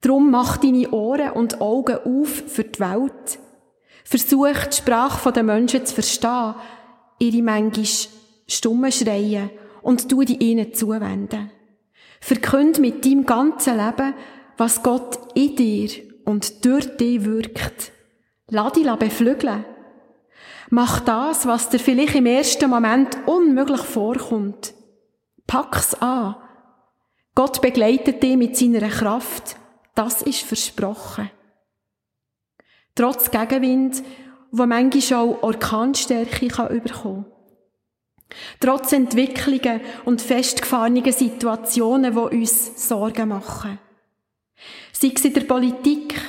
Drum 0.00 0.30
mach 0.30 0.58
deine 0.58 0.90
Ohren 0.90 1.30
und 1.30 1.60
Augen 1.60 1.96
auf 1.96 2.42
für 2.46 2.64
die 2.64 2.80
Welt. 2.80 3.38
Versuch, 4.04 4.66
die 4.70 4.76
Sprache 4.76 5.32
der 5.32 5.42
Menschen 5.42 5.86
zu 5.86 5.94
verstehen, 5.94 6.54
ihre 7.18 7.42
manchmal 7.42 7.86
stumme 8.46 8.92
Schreien 8.92 9.50
und 9.82 10.08
tu 10.08 10.22
die 10.22 10.36
ihnen 10.36 10.74
zuwenden. 10.74 11.50
Verkünd 12.20 12.78
mit 12.78 13.04
deinem 13.04 13.24
ganzen 13.24 13.76
Leben, 13.76 14.14
was 14.56 14.82
Gott 14.82 15.18
in 15.34 15.56
dir 15.56 15.90
und 16.24 16.64
durch 16.64 16.96
dich 16.96 17.24
wirkt. 17.24 17.92
Lass 18.48 18.72
dich 18.72 18.90
beflügeln. 18.90 19.64
Mach 20.70 21.00
das, 21.00 21.46
was 21.46 21.68
dir 21.68 21.78
vielleicht 21.78 22.14
im 22.14 22.26
ersten 22.26 22.70
Moment 22.70 23.16
unmöglich 23.26 23.82
vorkommt. 23.82 24.74
Pack's 25.46 25.94
an. 25.94 26.36
Gott 27.34 27.60
begleitet 27.60 28.22
dich 28.22 28.36
mit 28.36 28.56
seiner 28.56 28.88
Kraft. 28.88 29.56
Das 29.94 30.22
ist 30.22 30.42
versprochen. 30.42 31.30
Trotz 32.94 33.30
Gegenwind, 33.30 34.02
wo 34.50 34.66
manchmal 34.66 35.20
auch 35.20 35.42
Orkanstärke 35.42 36.48
kann 36.48 36.70
überkommen. 36.70 37.26
Trotz 38.60 38.92
Entwicklungen 38.92 39.80
und 40.04 40.22
festgefahrenen 40.22 41.12
Situationen, 41.12 42.12
die 42.12 42.36
uns 42.36 42.88
Sorgen 42.88 43.28
machen. 43.28 43.78
Sei 44.92 45.12
es 45.14 45.24
in 45.24 45.34
der 45.34 45.42
Politik 45.42 46.20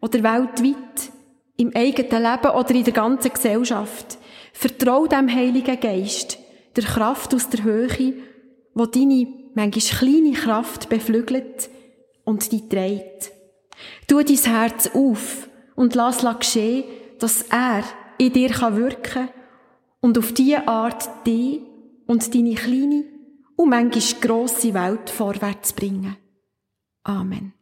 oder 0.00 0.22
weltweit, 0.22 1.12
im 1.56 1.72
eigenen 1.74 2.22
Leben 2.22 2.50
oder 2.54 2.70
in 2.70 2.84
der 2.84 2.92
ganzen 2.92 3.32
Gesellschaft. 3.32 4.18
Vertrau 4.52 5.06
dem 5.06 5.32
Heiligen 5.32 5.78
Geist, 5.78 6.38
der 6.76 6.84
Kraft 6.84 7.34
aus 7.34 7.48
der 7.50 7.62
Höhe, 7.62 8.14
wo 8.74 8.86
deine 8.86 9.26
manchmal 9.54 9.82
kleine 9.82 10.32
Kraft 10.32 10.88
beflügelt 10.88 11.70
und 12.24 12.50
die 12.52 12.68
trägt. 12.68 13.32
Tu 14.06 14.22
dein 14.22 14.36
Herz 14.36 14.90
auf 14.94 15.48
und 15.74 15.94
lass 15.94 16.22
geschehen, 16.38 16.84
dass 17.18 17.42
er 17.50 17.84
in 18.18 18.32
dir 18.32 18.50
wirken 18.50 19.02
kann 19.02 19.28
und 20.00 20.18
auf 20.18 20.32
diese 20.32 20.66
Art 20.68 21.26
dich 21.26 21.60
und 22.06 22.34
deine 22.34 22.54
kleine 22.54 23.04
und 23.56 23.68
manchmal 23.70 24.20
grosse 24.20 24.74
Welt 24.74 25.10
vorwärts 25.10 25.72
bringen. 25.72 26.16
Amen. 27.04 27.54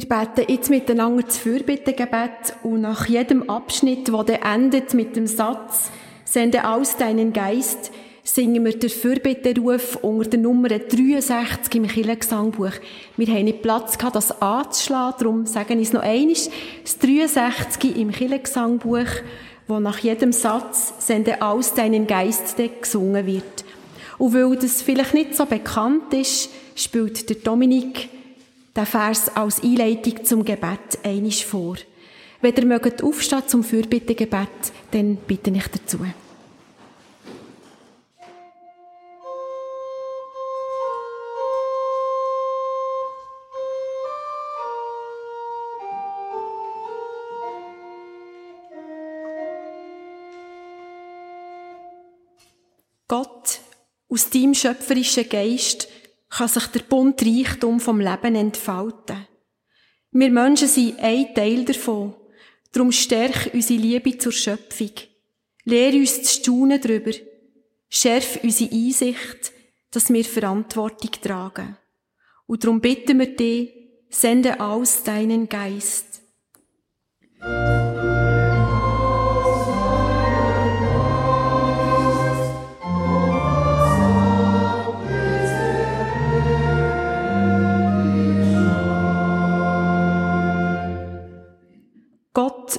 Wir 0.00 0.08
beten 0.08 0.50
jetzt 0.50 0.70
miteinander 0.70 1.24
das 1.24 1.36
Fürbittegebet 1.36 2.54
und 2.62 2.80
nach 2.80 3.06
jedem 3.06 3.50
Abschnitt, 3.50 4.10
wo 4.10 4.22
der 4.22 4.42
endet 4.46 4.94
mit 4.94 5.14
dem 5.14 5.26
Satz, 5.26 5.90
sende 6.24 6.66
aus 6.66 6.96
deinen 6.96 7.34
Geist, 7.34 7.92
singen 8.24 8.64
wir 8.64 8.78
den 8.78 8.88
Fürbitteruf 8.88 9.96
unter 9.96 10.30
der 10.30 10.40
Nummer 10.40 10.70
63 10.70 11.74
im 11.74 11.86
Kirchengesangbuch. 11.86 12.72
Wir 13.18 13.26
haben 13.26 13.44
nicht 13.44 13.60
Platz 13.60 13.98
gehabt, 13.98 14.16
das 14.16 14.40
anzuschlagen, 14.40 15.16
darum 15.18 15.46
sagen 15.46 15.78
ich 15.78 15.88
es 15.88 15.92
noch 15.92 16.02
einmal. 16.02 16.34
Das 16.82 16.98
63 16.98 17.98
im 17.98 18.10
Kirchengesangbuch, 18.10 19.10
wo 19.68 19.80
nach 19.80 19.98
jedem 19.98 20.32
Satz 20.32 20.94
sende 21.06 21.42
aus 21.42 21.74
deinen 21.74 22.06
Geist 22.06 22.56
gesungen 22.80 23.26
wird. 23.26 23.64
Und 24.16 24.32
weil 24.32 24.56
das 24.56 24.80
vielleicht 24.80 25.12
nicht 25.12 25.36
so 25.36 25.44
bekannt 25.44 26.14
ist, 26.14 26.48
spielt 26.74 27.28
der 27.28 27.36
Dominik 27.36 28.08
den 28.76 28.86
Vers 28.86 29.28
als 29.34 29.62
Einleitung 29.62 30.24
zum 30.24 30.44
Gebet 30.44 30.98
einisch 31.02 31.44
vor. 31.44 31.76
Wenn 32.40 32.56
ihr 32.56 32.64
mögt 32.64 33.02
aufstehen 33.02 33.42
zum 33.46 33.62
Fürbittegebet, 33.62 34.48
dann 34.92 35.16
bitte 35.16 35.50
ich 35.50 35.68
dazu. 35.68 35.98
Gott, 53.06 53.58
aus 54.08 54.30
deinem 54.30 54.54
schöpferischen 54.54 55.28
Geist, 55.28 55.88
kann 56.30 56.48
sich 56.48 56.66
der 56.68 56.80
bunte 56.80 57.26
Reichtum 57.26 57.80
vom 57.80 58.00
Leben 58.00 58.36
entfalten. 58.36 59.26
Wir 60.12 60.30
Menschen 60.30 60.68
sind 60.68 60.98
ein 61.00 61.34
Teil 61.34 61.64
davon. 61.64 62.14
Darum 62.72 62.92
stärk 62.92 63.50
unsere 63.52 63.80
Liebe 63.80 64.16
zur 64.16 64.32
Schöpfung. 64.32 64.92
Lehre 65.64 65.96
uns 65.96 66.22
zu 66.22 66.40
staunen 66.40 66.80
darüber. 66.80 67.12
Schärf 67.88 68.38
unsere 68.42 68.72
Einsicht, 68.72 69.52
dass 69.90 70.12
wir 70.12 70.24
Verantwortung 70.24 71.10
tragen. 71.20 71.76
Und 72.46 72.64
darum 72.64 72.80
bitten 72.80 73.18
wir 73.18 73.34
dich, 73.34 73.72
sende 74.08 74.60
aus 74.60 75.02
deinen 75.02 75.48
Geist. 75.48 76.22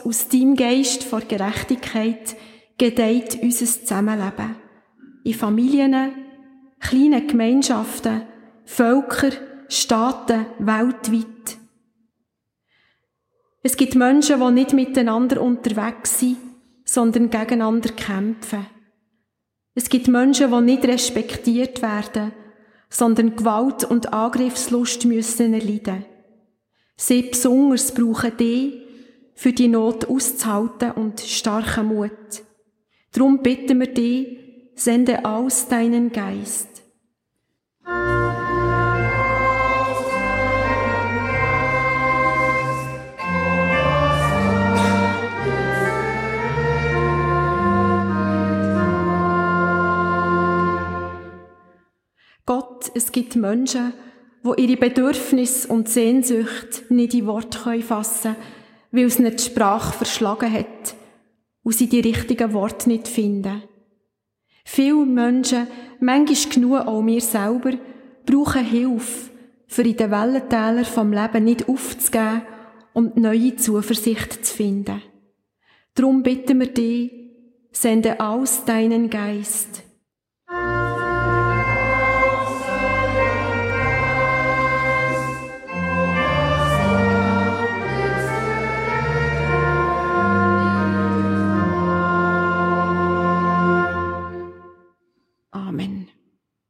Aus 0.03 0.27
deinem 0.27 0.55
Geist 0.55 1.03
vor 1.03 1.21
Gerechtigkeit 1.21 2.35
gedeiht 2.77 3.37
unser 3.41 3.65
Zusammenleben. 3.65 4.55
In 5.23 5.33
Familien, 5.33 6.13
kleinen 6.79 7.27
Gemeinschaften, 7.27 8.23
Völker, 8.65 9.31
Staaten, 9.67 10.47
weltweit. 10.59 11.57
Es 13.63 13.77
gibt 13.77 13.95
Menschen, 13.95 14.39
die 14.39 14.51
nicht 14.51 14.73
miteinander 14.73 15.41
unterwegs 15.41 16.19
sind, 16.19 16.37
sondern 16.83 17.29
gegeneinander 17.29 17.91
kämpfen. 17.93 18.65
Es 19.75 19.89
gibt 19.89 20.07
Menschen, 20.07 20.51
die 20.51 20.61
nicht 20.61 20.85
respektiert 20.85 21.81
werden, 21.81 22.33
sondern 22.89 23.35
Gewalt 23.35 23.83
und 23.83 24.11
Angriffslust 24.11 25.05
müssen 25.05 25.53
erleiden. 25.53 26.05
Sie 26.97 27.21
besonders 27.21 27.93
brauchen 27.93 28.35
die, 28.37 28.81
für 29.41 29.53
die 29.53 29.69
Not 29.69 30.07
auszuhalten 30.07 30.91
und 30.91 31.19
starken 31.19 31.87
Mut. 31.87 32.11
Drum 33.11 33.41
bitten 33.41 33.79
wir 33.79 33.91
dich, 33.91 34.37
sende 34.75 35.25
aus 35.25 35.67
deinen 35.67 36.11
Geist. 36.11 36.67
Gott, 52.45 52.91
es 52.93 53.11
gibt 53.11 53.35
Menschen, 53.35 53.93
wo 54.43 54.53
ihre 54.53 54.77
Bedürfnisse 54.77 55.67
und 55.67 55.89
Sehnsucht 55.89 56.83
nicht 56.89 57.15
in 57.15 57.25
Wort 57.25 57.55
fassen 57.55 58.35
können, 58.35 58.60
weil 58.91 59.05
es 59.05 59.19
nicht 59.19 59.39
die 59.39 59.51
Sprache 59.51 59.93
verschlagen 59.93 60.51
hat 60.51 60.95
und 61.63 61.75
sie 61.75 61.87
die 61.87 62.01
richtigen 62.01 62.53
Worte 62.53 62.89
nicht 62.89 63.07
finden. 63.07 63.63
Viele 64.63 65.05
Menschen, 65.05 65.67
manchmal 65.99 66.53
genug 66.53 66.87
auch 66.87 67.05
wir 67.05 67.21
selber, 67.21 67.73
brauchen 68.25 68.65
Hilfe, 68.65 69.31
für 69.67 69.83
in 69.83 69.95
den 69.95 70.11
Wellentälern 70.11 70.85
vom 70.85 71.13
Leben 71.13 71.45
nicht 71.45 71.69
aufzugeben 71.69 72.41
und 72.93 73.17
neue 73.17 73.55
Zuversicht 73.55 74.45
zu 74.45 74.55
finden. 74.55 75.01
Darum 75.95 76.23
bitten 76.23 76.59
wir 76.59 76.67
dich, 76.67 77.11
sende 77.71 78.19
aus 78.19 78.65
deinen 78.65 79.09
Geist. 79.09 79.83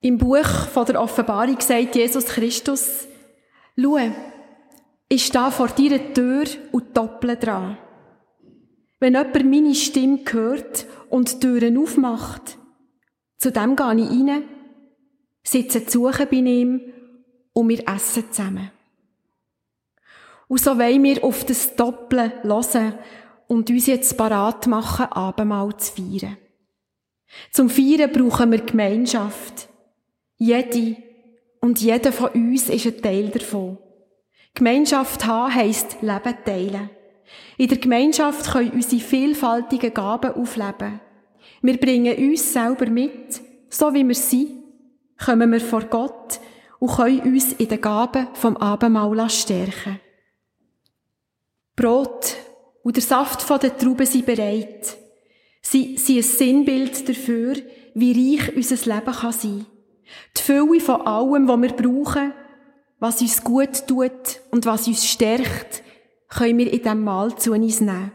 Im 0.04 0.18
Buch 0.18 0.48
von 0.74 0.86
der 0.88 1.00
Offenbarung 1.00 1.60
sagt 1.60 1.96
Jesus 1.96 2.26
Christus, 2.26 3.08
schau, 3.80 4.00
ich 5.08 5.26
stehe 5.28 5.52
vor 5.52 5.68
deiner 5.68 6.14
Tür 6.14 6.46
und 6.72 6.98
dopple 6.98 7.38
dran. 7.38 7.78
Wenn 9.00 9.14
jemand 9.14 9.46
meine 9.46 9.76
Stimme 9.76 10.22
hört 10.32 10.88
und 11.10 11.32
die 11.32 11.40
Türen 11.40 11.78
aufmacht, 11.78 12.58
zu 13.38 13.52
dem 13.52 13.76
gehe 13.76 13.94
ich 13.94 14.10
rein, 14.10 14.44
sitze 15.44 15.86
zu 15.86 16.08
suchen 16.08 16.28
bei 16.32 16.38
ihm 16.38 16.82
und 17.54 17.70
wir 17.70 17.88
essen 17.88 18.24
zusammen. 18.32 18.72
Und 20.48 20.62
so 20.62 20.80
wollen 20.80 21.04
wir 21.04 21.24
auf 21.24 21.46
das 21.46 21.76
Doppeln 21.76 22.32
hören 22.42 22.96
und 23.48 23.70
uns 23.70 23.86
jetzt 23.86 24.18
parat 24.18 24.66
machen, 24.66 25.06
Abendmahl 25.06 25.78
zu 25.78 25.94
feiern. 25.94 26.38
Zum 27.52 27.70
Feiern 27.70 28.12
brauchen 28.12 28.52
wir 28.52 28.62
Gemeinschaft. 28.62 29.68
Jede 30.44 30.98
und 31.60 31.80
jeder 31.80 32.12
von 32.12 32.30
uns 32.30 32.68
ist 32.68 32.88
ein 32.88 33.00
Teil 33.00 33.30
davon. 33.30 33.78
Gemeinschaft 34.56 35.24
haben 35.28 35.54
heisst 35.54 36.02
Leben 36.02 36.36
teilen. 36.44 36.90
In 37.60 37.68
der 37.68 37.78
Gemeinschaft 37.78 38.52
können 38.52 38.72
unsere 38.72 39.04
vielfältigen 39.04 39.94
Gaben 39.94 40.34
aufleben. 40.34 41.00
Wir 41.62 41.78
bringen 41.78 42.18
uns 42.18 42.54
selber 42.54 42.88
mit, 42.88 43.40
so 43.70 43.94
wie 43.94 44.04
wir 44.04 44.16
sind, 44.16 44.64
kommen 45.24 45.52
wir 45.52 45.62
vor 45.62 45.84
Gott 45.84 46.40
und 46.80 46.90
können 46.90 47.22
uns 47.22 47.54
in 47.54 47.68
den 47.68 47.80
Gaben 47.80 48.30
vom 48.34 48.58
Abendmahl 48.58 49.30
stärken. 49.30 50.00
Brot 51.76 52.36
und 52.82 52.96
der 52.96 53.04
Saft 53.04 53.44
von 53.44 53.60
der 53.60 53.78
Trauben 53.78 54.08
sind 54.08 54.26
bereit. 54.26 54.98
Sie 55.62 55.98
sind 55.98 56.18
ein 56.18 56.24
Sinnbild 56.24 57.08
dafür, 57.08 57.58
wie 57.94 58.40
reich 58.40 58.56
unser 58.56 58.92
Leben 58.92 59.14
kann 59.14 59.34
sein 59.34 59.68
die 60.38 60.42
Fülle 60.42 60.80
von 60.80 61.02
allem, 61.02 61.48
was 61.48 61.62
wir 61.62 61.74
brauchen, 61.74 62.34
was 63.00 63.22
uns 63.22 63.44
gut 63.44 63.88
tut 63.88 64.42
und 64.52 64.66
was 64.66 64.88
uns 64.88 65.06
stärkt, 65.06 65.84
können 66.30 66.60
wir 66.60 66.72
in 66.72 66.82
diesem 66.82 67.04
Mahl 67.04 67.36
zu 67.36 67.52
uns 67.54 67.82
nehmen. 67.82 68.12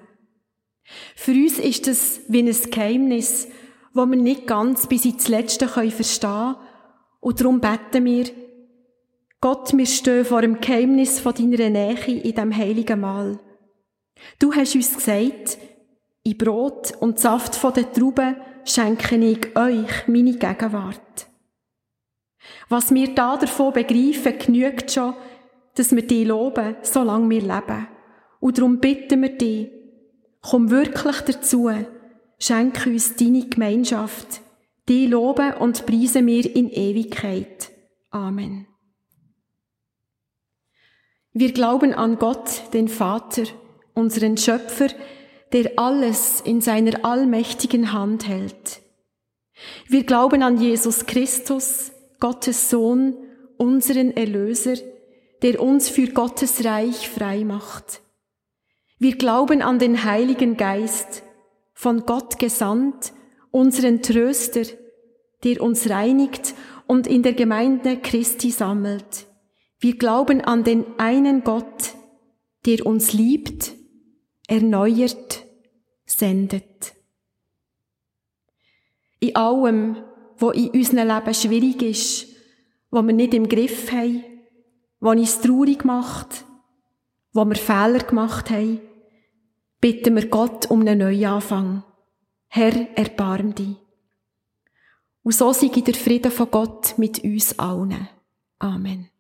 Für 1.15 1.33
uns 1.33 1.59
ist 1.59 1.87
das 1.87 2.21
wie 2.29 2.43
ein 2.43 2.71
Geheimnis, 2.71 3.49
das 3.95 4.09
wir 4.09 4.17
nicht 4.17 4.47
ganz 4.47 4.87
bis 4.87 5.05
ins 5.05 5.29
Letzte 5.29 5.69
verstehen 5.69 6.31
können. 6.31 6.57
Und 7.21 7.41
darum 7.41 7.61
beten 7.61 8.05
wir, 8.05 8.27
Gott, 9.41 9.77
wir 9.77 9.87
stehen 9.87 10.25
vor 10.25 10.43
dem 10.43 10.61
Geheimnis 10.61 11.21
von 11.21 11.35
deiner 11.35 11.71
Nähe 11.71 12.07
in 12.07 12.23
diesem 12.23 12.57
heiligen 12.57 13.01
Mahl. 13.01 13.39
Du 14.39 14.53
hast 14.55 14.75
uns 14.75 14.95
gesagt, 14.95 15.59
in 16.23 16.39
Brot 16.39 16.93
und 17.01 17.19
Saft 17.19 17.55
von 17.55 17.73
den 17.73 17.93
Trauben 17.93 18.37
schenke 18.65 19.17
ich 19.17 19.57
euch 19.57 20.09
meine 20.09 20.33
Gegenwart. 20.33 21.29
Was 22.69 22.93
wir 22.93 23.15
da 23.15 23.37
davon 23.37 23.73
begreifen, 23.73 24.39
genügt 24.39 24.93
schon, 24.93 25.15
dass 25.75 25.95
wir 25.95 26.07
dich 26.07 26.27
loben, 26.27 26.77
solange 26.83 27.31
wir 27.31 27.43
leben. 27.43 27.89
Und 28.41 28.59
darum 28.59 28.81
bitten 28.81 29.23
wir 29.23 29.37
dich, 29.37 29.71
komm 30.41 30.71
wirklich 30.71 31.21
dazu, 31.21 31.71
schenke 32.39 32.91
uns 32.91 33.17
deine 33.17 33.47
Gemeinschaft. 33.47 34.41
Die 34.89 35.07
loben 35.07 35.55
und 35.55 35.87
preisen 35.87 36.27
wir 36.27 36.55
in 36.55 36.71
Ewigkeit. 36.71 37.71
Amen. 38.11 38.67
Wir 41.33 41.53
glauben 41.53 41.93
an 41.93 42.19
Gott, 42.19 42.73
den 42.73 42.89
Vater, 42.89 43.43
unseren 43.95 44.37
Schöpfer, 44.37 44.89
der 45.53 45.73
alles 45.77 46.41
in 46.41 46.61
seiner 46.61 47.05
allmächtigen 47.05 47.93
Hand 47.93 48.27
hält. 48.27 48.81
Wir 49.89 50.05
glauben 50.05 50.43
an 50.43 50.61
Jesus 50.61 51.07
Christus, 51.07 51.93
Gottes 52.21 52.71
Sohn, 52.71 53.15
unseren 53.57 54.17
Erlöser, 54.17 54.77
der 55.43 55.61
uns 55.61 55.89
für 55.89 56.09
Gottes 56.09 56.65
Reich 56.65 57.09
frei 57.09 57.45
macht. 57.45 58.01
Wir 58.99 59.17
glauben 59.17 59.63
an 59.63 59.79
den 59.79 60.05
Heiligen 60.05 60.57
Geist, 60.57 61.23
von 61.75 62.07
Gott 62.07 62.39
gesandt, 62.39 63.13
unseren 63.51 64.03
Tröster, 64.03 64.63
der 65.45 65.61
uns 65.61 65.91
reinigt 65.91 66.55
und 66.87 67.07
in 67.07 67.23
der 67.23 67.35
Gemeinde 67.35 67.99
Christi 67.99 68.51
sammelt. 68.51 69.27
Wir 69.79 69.99
glauben 69.99 70.41
an 70.41 70.65
den 70.65 70.87
einen 70.99 71.45
Gott, 71.45 71.95
der 72.65 72.87
uns 72.87 73.13
liebt, 73.13 73.73
erneuert, 74.49 75.45
sendet. 76.07 76.95
In 79.21 79.37
allem, 79.37 79.97
was 80.39 80.57
in 80.57 80.71
unserem 80.71 81.09
Leben 81.09 81.35
schwierig 81.35 81.83
ist, 81.83 82.27
was 82.91 83.07
wir 83.07 83.13
nicht 83.13 83.35
im 83.35 83.49
Griff 83.49 83.91
haben, 83.93 84.25
was 85.01 85.17
uns 85.17 85.41
traurig 85.41 85.85
macht, 85.85 86.45
wo 87.33 87.45
wir 87.45 87.57
Fehler 87.57 87.99
gemacht 87.99 88.51
haben, 88.51 88.81
bitten 89.81 90.17
wir 90.17 90.29
Gott 90.29 90.71
um 90.71 90.81
einen 90.81 90.99
Neuanfang. 90.99 91.83
Herr, 92.49 92.97
erbarm 92.97 93.55
dich. 93.55 93.77
Und 95.23 95.35
so 95.35 95.53
sei 95.53 95.69
der 95.69 95.95
Frieden 95.95 96.31
von 96.31 96.51
Gott 96.51 96.95
mit 96.99 97.25
uns 97.25 97.59
allen. 97.59 98.09
Amen. 98.59 99.11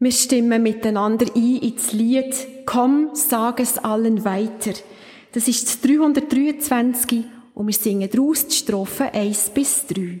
Wir 0.00 0.12
stimmen 0.12 0.62
miteinander 0.62 1.26
ein 1.34 1.56
ins 1.56 1.92
Lied 1.92 2.34
Komm, 2.66 3.10
sag 3.14 3.60
es 3.60 3.78
allen 3.78 4.24
weiter. 4.24 4.72
Das 5.32 5.48
ist 5.48 5.66
das 5.66 5.80
323 5.80 7.24
und 7.54 7.66
wir 7.66 7.74
singen 7.74 8.10
daraus 8.10 8.46
die 8.46 8.56
Strophen 8.56 9.08
1 9.08 9.50
bis 9.50 9.86
3. 9.86 10.20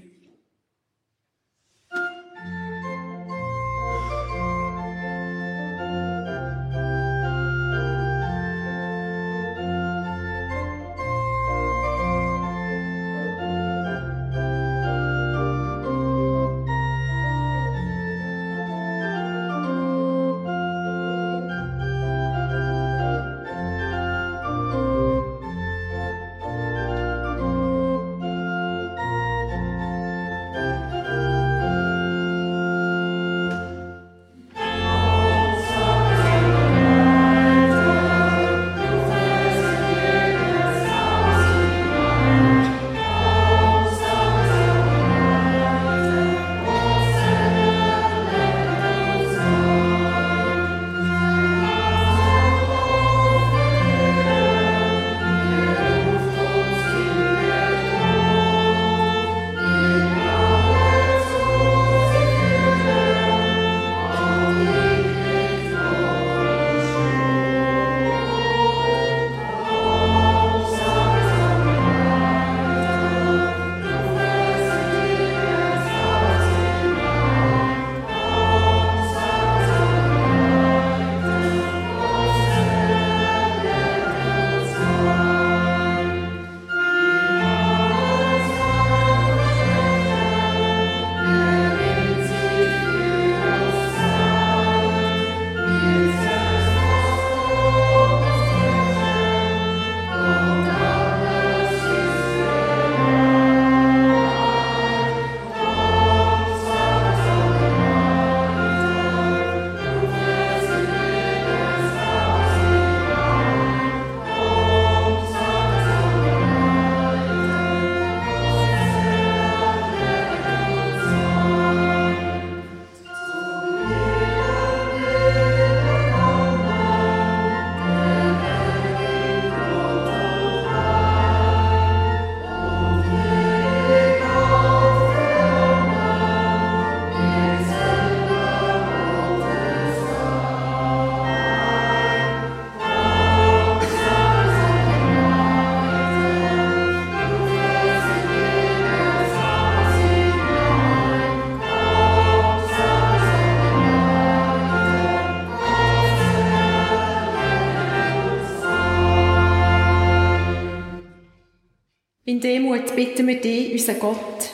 In 162.34 162.40
Demut 162.40 162.96
bitten 162.96 163.28
wir 163.28 163.40
dich, 163.40 163.70
unser 163.74 163.94
Gott, 163.94 164.50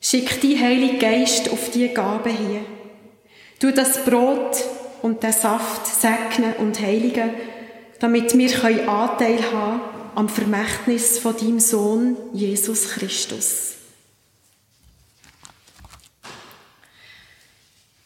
schick 0.00 0.40
die 0.40 0.58
Heilige 0.58 0.96
Geist 0.96 1.50
auf 1.50 1.70
die 1.70 1.88
Gabe 1.88 2.30
hier. 2.30 2.64
Du 3.58 3.70
das 3.70 4.02
Brot 4.02 4.64
und 5.02 5.22
den 5.22 5.30
Saft 5.30 5.86
segnen 5.86 6.54
und 6.54 6.80
heiligen, 6.80 7.34
damit 8.00 8.34
wir 8.38 8.88
Anteil 8.88 9.38
haben 9.52 9.82
am 10.14 10.30
Vermächtnis 10.30 11.18
von 11.18 11.36
deinem 11.36 11.60
Sohn 11.60 12.16
Jesus 12.32 12.88
Christus. 12.92 13.74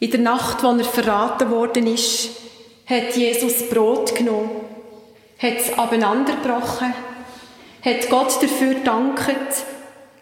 In 0.01 0.11
der 0.11 0.21
Nacht, 0.21 0.65
wo 0.65 0.77
er 0.77 0.85
verraten 0.85 1.49
worden 1.53 1.87
ist, 1.87 2.31
hat 2.87 3.15
Jesus 3.15 3.69
Brot 3.71 4.17
genommen, 4.17 4.51
hat 5.39 5.59
es 5.59 5.79
abeinandergebrochen 5.79 6.93
hat 7.85 8.11
Gott 8.11 8.43
dafür 8.43 8.75
gedankt, 8.75 9.27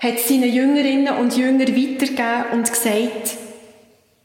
hat 0.00 0.18
seinen 0.20 0.52
Jüngerinnen 0.52 1.16
und 1.16 1.36
Jüngern 1.36 1.68
weitergegeben 1.68 2.52
und 2.52 2.68
gesagt, 2.68 3.36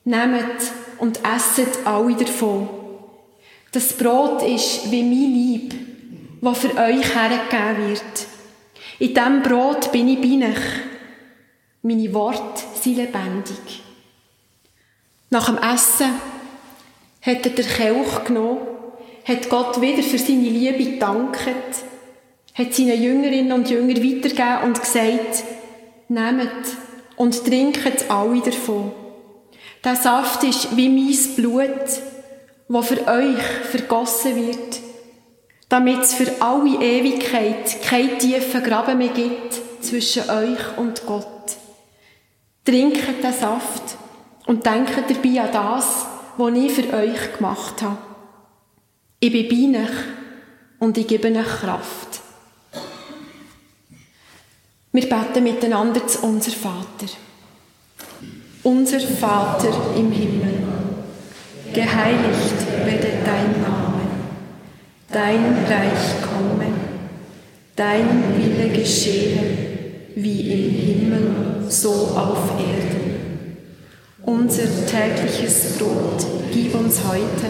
nehmt 0.04 0.62
und 1.00 1.20
esset 1.24 1.86
alle 1.86 2.16
davon. 2.16 2.70
Das 3.72 3.94
Brot 3.94 4.44
ist 4.44 4.92
wie 4.92 5.02
mein 5.02 5.34
Lieb, 5.34 5.74
das 6.42 6.60
für 6.60 6.78
euch 6.78 7.16
hergegeben 7.16 7.90
wird. 7.90 8.28
In 9.00 9.14
diesem 9.14 9.42
Brot 9.42 9.92
bin 9.92 10.08
ich 10.08 10.22
bei 10.22 10.48
euch. 10.48 10.64
Meine 11.82 12.14
Worte 12.14 12.64
sind 12.80 12.98
lebendig. 12.98 13.82
Nach 15.32 15.48
dem 15.48 15.58
Essen 15.58 16.12
hat 17.22 17.46
er 17.46 17.52
den 17.52 17.68
Kelch 17.68 18.24
genommen, 18.26 18.60
hat 19.26 19.50
Gott 19.50 19.82
wieder 19.82 20.04
für 20.04 20.20
seine 20.20 20.50
Liebe 20.50 20.92
gedankt 20.92 21.48
hat 22.54 22.74
seinen 22.74 23.01
Jüngerinnen 23.01 23.51
und 23.51 23.70
Jüngern 23.70 23.97
weitergegeben 23.97 24.64
und 24.64 24.80
gesagt, 24.80 25.43
nehmt 26.08 26.78
und 27.16 27.45
trinket 27.45 28.10
alle 28.10 28.41
davon. 28.41 28.91
Der 29.84 29.95
Saft 29.95 30.43
ist 30.43 30.76
wie 30.78 30.89
mein 30.89 31.36
Blut, 31.36 32.01
wo 32.68 32.82
für 32.82 33.08
euch 33.08 33.41
vergossen 33.70 34.36
wird, 34.36 34.80
damit 35.70 36.01
es 36.01 36.14
für 36.14 36.32
alle 36.41 36.80
Ewigkeit 36.82 37.82
keinen 37.84 38.18
tiefen 38.20 38.64
Graben 38.64 38.97
mehr 38.97 39.10
gibt 39.10 39.60
zwischen 39.82 40.30
euch 40.30 40.78
und 40.78 41.06
Gott. 41.06 41.28
Trinket 42.64 43.24
den 43.24 43.34
Saft 43.34 43.97
und 44.45 44.66
denkt 44.66 44.93
dabei 44.95 45.41
an 45.41 45.51
das, 45.51 46.06
was 46.38 46.54
ich 46.56 46.72
für 46.72 46.93
euch 46.95 47.34
gemacht 47.36 47.82
habe. 47.82 47.97
Ich 49.20 49.32
bin 49.32 49.74
bei 49.74 49.82
euch 49.82 49.89
und 50.80 50.97
ich 50.97 51.08
gebe 51.08 51.28
euch 51.28 51.45
Kraft. 51.45 52.12
Wir 54.96 55.10
beten 55.10 55.44
miteinander 55.44 56.06
zu 56.06 56.20
unser 56.20 56.52
Vater. 56.52 57.12
Unser 58.62 59.00
Vater 59.00 59.74
im 59.98 60.12
Himmel, 60.12 60.54
geheiligt 61.74 62.60
werde 62.86 63.08
dein 63.26 63.60
Name, 63.60 64.02
dein 65.12 65.66
Reich 65.66 66.22
komme, 66.22 66.72
dein 67.76 68.24
Wille 68.38 68.70
geschehe, 68.70 69.39
wie 70.16 70.41
im 70.52 70.70
Himmel, 70.76 71.32
so 71.70 71.89
auf 71.89 72.52
Erden. 72.60 73.58
Unser 74.22 74.68
tägliches 74.86 75.80
Brot 75.80 76.24
gib 76.54 76.76
uns 76.76 77.00
heute 77.04 77.50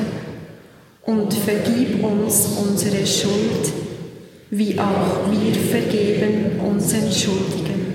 und 1.02 1.34
vergib 1.34 2.02
uns 2.02 2.48
unsere 2.66 3.06
Schuld, 3.06 3.83
wie 4.56 4.80
auch 4.80 5.32
wir 5.32 5.54
vergeben 5.56 6.60
unseren 6.60 7.12
Schuldigen 7.12 7.94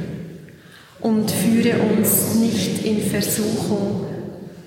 und 1.00 1.30
führe 1.30 1.78
uns 1.78 2.34
nicht 2.34 2.84
in 2.84 3.00
Versuchung, 3.00 4.06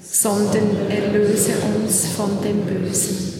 sondern 0.01 0.89
erlöse 0.89 1.51
uns 1.75 2.07
von 2.07 2.41
dem 2.41 2.61
Bösen. 2.61 3.33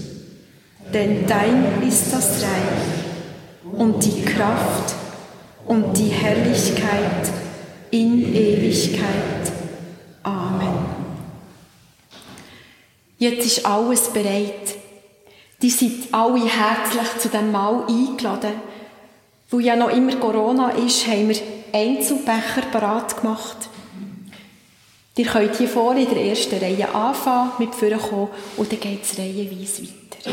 Denn 0.93 1.25
dein 1.25 1.81
ist 1.87 2.11
das 2.11 2.43
Reich 2.43 3.71
und 3.71 4.03
die 4.03 4.21
Kraft 4.23 4.95
und 5.65 5.97
die 5.97 6.09
Herrlichkeit 6.09 7.31
in 7.91 8.35
Ewigkeit. 8.35 9.53
Amen. 10.23 10.85
Jetzt 13.17 13.45
ist 13.45 13.65
alles 13.65 14.09
bereit. 14.09 14.80
Die 15.61 15.69
sind 15.69 16.13
alle 16.13 16.45
herzlich 16.45 17.17
zu 17.19 17.29
dem 17.29 17.51
Mahl 17.51 17.85
eingeladen. 17.87 18.53
Weil 19.51 19.61
ja 19.61 19.75
noch 19.75 19.89
immer 19.89 20.15
Corona 20.15 20.69
ist, 20.71 21.05
haben 21.07 21.29
wir 21.29 21.37
Einzelbecher 21.73 22.63
parat 22.71 23.21
gemacht. 23.21 23.69
Ihr 25.17 25.27
könnt 25.27 25.55
hier 25.55 25.67
vorne 25.67 26.01
in 26.01 26.09
der 26.09 26.25
ersten 26.25 26.57
Reihe 26.57 26.95
anfangen, 26.95 27.51
mit 27.59 27.75
vorne 27.75 27.97
kommen 27.97 28.29
und 28.57 28.71
dann 28.71 28.79
geht 28.79 29.03
es 29.03 29.19
reihenweise 29.19 29.83
weiter. 29.83 30.31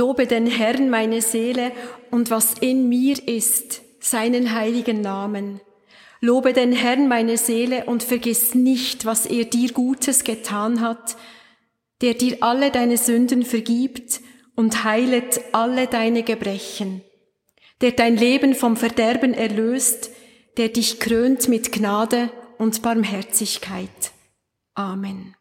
Lobe 0.00 0.26
den 0.26 0.46
Herrn 0.46 0.88
meine 0.88 1.20
Seele 1.20 1.72
und 2.10 2.30
was 2.30 2.54
in 2.58 2.88
mir 2.88 3.28
ist, 3.28 3.82
seinen 4.00 4.54
heiligen 4.54 5.02
Namen. 5.02 5.60
Lobe 6.22 6.54
den 6.54 6.72
Herrn 6.72 7.06
meine 7.06 7.36
Seele 7.36 7.84
und 7.84 8.02
vergiss 8.02 8.54
nicht, 8.54 9.04
was 9.04 9.26
er 9.26 9.44
dir 9.44 9.72
Gutes 9.72 10.24
getan 10.24 10.80
hat, 10.80 11.18
der 12.00 12.14
dir 12.14 12.38
alle 12.40 12.70
deine 12.70 12.96
Sünden 12.96 13.44
vergibt 13.44 14.22
und 14.56 14.84
heilet 14.84 15.42
alle 15.52 15.86
deine 15.86 16.22
Gebrechen, 16.22 17.02
der 17.82 17.92
dein 17.92 18.16
Leben 18.16 18.54
vom 18.54 18.78
Verderben 18.78 19.34
erlöst, 19.34 20.12
der 20.56 20.70
dich 20.70 20.98
krönt 20.98 21.46
mit 21.48 21.72
Gnade 21.72 22.30
und 22.56 22.80
Barmherzigkeit. 22.80 24.12
Amen. 24.72 25.34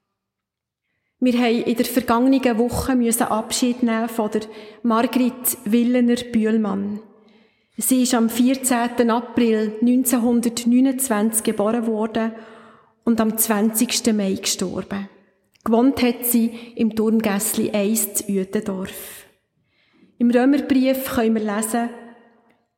Wir 1.22 1.38
haben 1.38 1.64
in 1.64 1.76
der 1.76 1.86
vergangenen 1.86 2.58
Woche 2.58 2.96
müssen 2.96 3.24
Abschied 3.24 3.84
nehmen 3.84 4.08
von 4.08 4.32
der 4.32 4.42
Margrit 4.84 5.58
Willener 5.66 6.16
Bühlmann. 6.16 7.02
Sie 7.76 8.04
ist 8.04 8.14
am 8.14 8.30
14. 8.30 9.10
April 9.10 9.74
1929 9.82 11.44
geboren 11.44 11.88
worden 11.88 12.32
und 13.04 13.20
am 13.20 13.38
20. 13.38 14.14
Mai 14.14 14.36
gestorben. 14.36 15.10
Gewohnt 15.66 16.02
hat 16.02 16.26
sie 16.26 16.52
im 16.76 16.96
Turmgässli 16.96 17.72
1 17.72 18.14
zu 18.14 18.32
Uetendorf. 18.32 19.26
Im 20.20 20.32
Römerbrief 20.32 21.16
können 21.16 21.36
wir 21.36 21.56
lesen, 21.56 21.90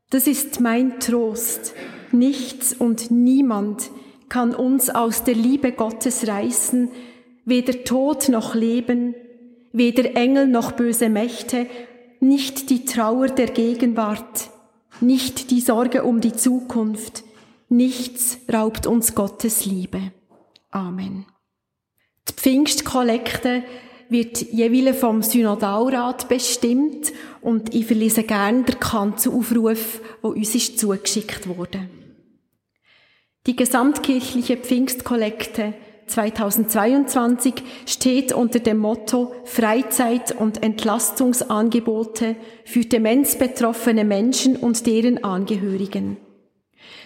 das 0.10 0.26
ist 0.26 0.60
mein 0.60 1.00
Trost. 1.00 1.76
Nichts 2.12 2.74
und 2.74 3.12
niemand 3.12 3.92
kann 4.30 4.56
uns 4.56 4.90
aus 4.90 5.24
der 5.24 5.36
Liebe 5.36 5.74
Gottes 5.74 6.28
reißen, 6.28 6.90
weder 7.52 7.84
Tod 7.84 8.30
noch 8.30 8.56
Leben, 8.56 9.14
weder 9.74 10.16
Engel 10.16 10.48
noch 10.48 10.72
böse 10.72 11.10
Mächte, 11.10 11.68
nicht 12.22 12.70
die 12.70 12.86
Trauer 12.86 13.28
der 13.28 13.48
Gegenwart, 13.48 14.50
nicht 15.02 15.52
die 15.52 15.60
Sorge 15.60 16.04
um 16.06 16.22
die 16.22 16.32
Zukunft, 16.32 17.24
nichts 17.68 18.40
raubt 18.52 18.88
uns 18.88 19.16
Gottes 19.16 19.66
Liebe. 19.66 20.14
Amen. 20.70 21.26
Die 22.30 22.34
Pfingstkollekte 22.34 23.64
wird 24.08 24.42
jeweils 24.42 24.98
vom 24.98 25.22
Synodalrat 25.22 26.30
bestimmt 26.30 27.12
und 27.42 27.76
ich 27.76 27.86
verlese 27.86 28.24
gerne 28.24 28.64
den 28.64 28.80
Kanzelaufruf, 28.80 30.00
der 30.24 30.30
uns 30.30 30.56
ist 30.56 30.80
zugeschickt 30.80 31.50
wurde. 31.50 31.90
Die 33.46 33.58
gesamtkirchliche 33.58 34.56
Pfingstkollekte 34.56 35.74
2022 36.12 37.54
steht 37.86 38.34
unter 38.34 38.60
dem 38.60 38.78
Motto 38.78 39.34
Freizeit- 39.46 40.34
und 40.38 40.62
Entlastungsangebote 40.62 42.36
für 42.66 42.82
demenzbetroffene 42.82 44.04
Menschen 44.04 44.58
und 44.58 44.86
deren 44.86 45.24
Angehörigen. 45.24 46.18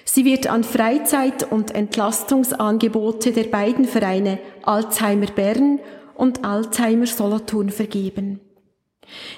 Sie 0.03 0.25
wird 0.25 0.47
an 0.47 0.63
Freizeit- 0.63 1.51
und 1.51 1.73
Entlastungsangebote 1.73 3.31
der 3.31 3.45
beiden 3.45 3.85
Vereine 3.85 4.39
Alzheimer 4.63 5.27
Bern 5.27 5.79
und 6.15 6.43
Alzheimer 6.43 7.07
Solothurn 7.07 7.69
vergeben. 7.69 8.39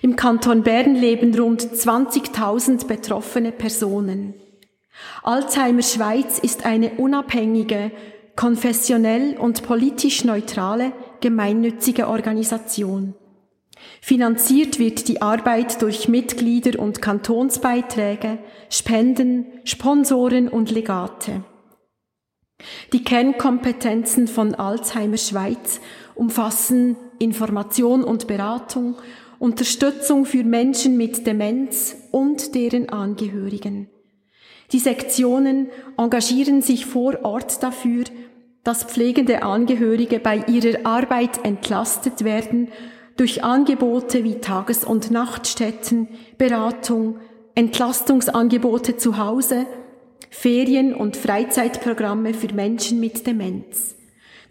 Im 0.01 0.15
Kanton 0.15 0.63
Bern 0.63 0.95
leben 0.95 1.37
rund 1.37 1.61
20.000 1.61 2.87
betroffene 2.87 3.51
Personen. 3.51 4.33
Alzheimer 5.23 5.83
Schweiz 5.83 6.39
ist 6.39 6.65
eine 6.65 6.91
unabhängige, 6.91 7.91
konfessionell 8.37 9.35
und 9.37 9.63
politisch 9.63 10.23
neutrale, 10.23 10.93
gemeinnützige 11.19 12.07
Organisation. 12.07 13.15
Finanziert 13.99 14.79
wird 14.79 15.07
die 15.09 15.21
Arbeit 15.21 15.81
durch 15.81 16.07
Mitglieder 16.07 16.79
und 16.79 17.01
Kantonsbeiträge, 17.01 18.37
Spenden, 18.69 19.47
Sponsoren 19.65 20.47
und 20.47 20.71
Legate. 20.71 21.43
Die 22.93 23.03
Kernkompetenzen 23.03 24.27
von 24.27 24.55
Alzheimer 24.55 25.17
Schweiz 25.17 25.81
umfassen 26.15 26.95
Information 27.19 28.03
und 28.03 28.27
Beratung, 28.27 28.95
Unterstützung 29.39 30.25
für 30.25 30.43
Menschen 30.43 30.97
mit 30.97 31.27
Demenz 31.27 31.95
und 32.11 32.55
deren 32.55 32.89
Angehörigen. 32.89 33.89
Die 34.71 34.79
Sektionen 34.79 35.69
engagieren 35.97 36.61
sich 36.61 36.85
vor 36.85 37.23
Ort 37.23 37.63
dafür, 37.63 38.03
dass 38.67 38.83
pflegende 38.83 39.43
Angehörige 39.43 40.19
bei 40.19 40.43
ihrer 40.45 40.85
Arbeit 40.85 41.45
entlastet 41.45 42.25
werden 42.25 42.67
durch 43.15 43.41
Angebote 43.41 44.25
wie 44.25 44.41
Tages- 44.41 44.83
und 44.83 45.09
Nachtstätten, 45.09 46.09
Beratung, 46.37 47.15
Entlastungsangebote 47.55 48.97
zu 48.97 49.17
Hause, 49.17 49.67
Ferien- 50.29 50.93
und 50.93 51.15
Freizeitprogramme 51.15 52.33
für 52.33 52.53
Menschen 52.53 52.99
mit 52.99 53.25
Demenz. 53.25 53.95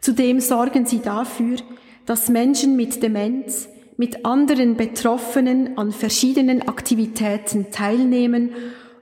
Zudem 0.00 0.40
sorgen 0.40 0.86
sie 0.86 1.00
dafür, 1.00 1.58
dass 2.06 2.30
Menschen 2.30 2.74
mit 2.74 3.02
Demenz 3.02 3.68
mit 3.98 4.24
anderen 4.24 4.78
Betroffenen 4.78 5.76
an 5.76 5.92
verschiedenen 5.92 6.66
Aktivitäten 6.66 7.70
teilnehmen 7.70 8.54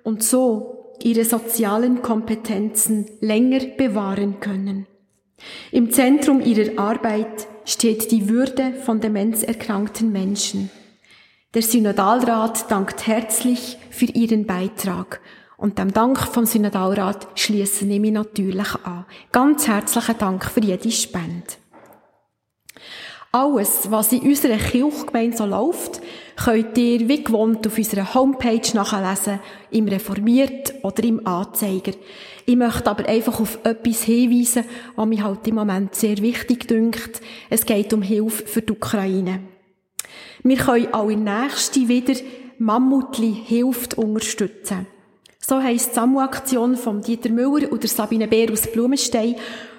und 0.02 0.24
so 0.24 0.96
ihre 1.04 1.24
sozialen 1.24 2.02
Kompetenzen 2.02 3.06
länger 3.20 3.60
bewahren 3.76 4.40
können. 4.40 4.88
Im 5.72 5.90
Zentrum 5.90 6.40
ihrer 6.40 6.78
Arbeit 6.78 7.46
steht 7.64 8.10
die 8.10 8.28
Würde 8.28 8.74
von 8.84 9.00
demenzerkrankten 9.00 10.12
Menschen. 10.12 10.70
Der 11.54 11.62
Synodalrat 11.62 12.70
dankt 12.70 13.06
herzlich 13.06 13.78
für 13.90 14.06
ihren 14.06 14.46
Beitrag. 14.46 15.20
Und 15.56 15.78
dem 15.78 15.92
Dank 15.92 16.18
vom 16.18 16.46
Synodalrat 16.46 17.28
schließe 17.36 17.86
ich 17.86 18.00
mich 18.00 18.12
natürlich 18.12 18.74
an. 18.84 19.06
Ganz 19.30 19.68
herzlichen 19.68 20.18
Dank 20.18 20.44
für 20.44 20.60
jede 20.60 20.90
Spende. 20.90 21.46
Alles, 23.30 23.90
was 23.90 24.12
in 24.12 24.20
unserer 24.20 24.58
Kirchgemeinde 24.58 25.36
so 25.36 25.44
läuft, 25.44 26.00
könnt 26.36 26.78
ihr 26.78 27.08
wie 27.08 27.24
gewohnt 27.24 27.66
auf 27.66 27.76
unserer 27.76 28.14
Homepage 28.14 28.74
nachlesen, 28.74 29.40
im 29.70 29.88
Reformiert 29.88 30.74
oder 30.82 31.02
im 31.02 31.26
Anzeiger. 31.26 31.92
Ich 32.46 32.56
möchte 32.56 32.90
aber 32.90 33.08
einfach 33.08 33.40
auf 33.40 33.58
etwas 33.64 34.02
hinweisen, 34.02 34.64
was 34.96 35.06
mich 35.06 35.22
halt 35.22 35.46
im 35.46 35.54
Moment 35.54 35.94
sehr 35.94 36.18
wichtig 36.18 36.68
dünkt. 36.68 37.20
Es 37.48 37.64
geht 37.64 37.92
um 37.92 38.02
Hilfe 38.02 38.46
für 38.46 38.62
die 38.62 38.72
Ukraine. 38.72 39.40
Wir 40.42 40.56
können 40.56 40.92
auch 40.92 41.08
in 41.08 41.24
nächste 41.24 41.88
wieder 41.88 42.14
Mammutli 42.58 43.34
hilft 43.46 43.94
unterstützen. 43.94 44.86
So 45.40 45.62
heisst 45.62 45.90
die 45.90 45.94
Samu-Aktion 45.94 46.76
von 46.76 47.00
Dieter 47.00 47.30
Müller 47.30 47.70
und 47.72 47.86
Sabine 47.88 48.28
Bär 48.28 48.52
aus 48.52 48.70
Blumenstein 48.70 49.36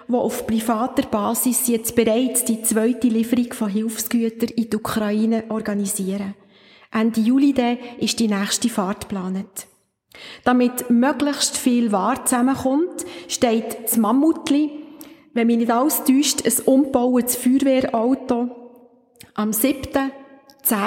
die 0.08 0.14
auf 0.14 0.46
privater 0.46 1.04
Basis 1.04 1.68
jetzt 1.68 1.96
bereits 1.96 2.46
die 2.46 2.62
zweite 2.62 3.08
Lieferung 3.08 3.54
von 3.54 3.70
Hilfsgütern 3.70 4.50
in 4.50 4.70
die 4.70 4.76
Ukraine 4.76 5.46
organisieren. 5.50 6.36
Ende 6.92 7.22
Juli 7.22 7.54
dann 7.54 7.78
ist 8.00 8.20
die 8.20 8.28
nächste 8.28 8.70
Fahrt 8.70 9.10
geplant. 9.10 9.68
Damit 10.44 10.90
möglichst 10.90 11.58
viel 11.58 11.92
Ware 11.92 12.24
zusammenkommt, 12.24 13.06
steht 13.28 13.78
das 13.84 13.98
Mammutli, 13.98 14.72
wenn 15.34 15.48
mich 15.48 15.58
nicht 15.58 15.72
alles 15.72 16.04
täuscht, 16.04 16.46
ein 16.46 16.66
umbauendes 16.66 17.36
Feuerwehrauto 17.36 18.50
am 19.34 19.52
7., 19.52 20.12
10. 20.64 20.78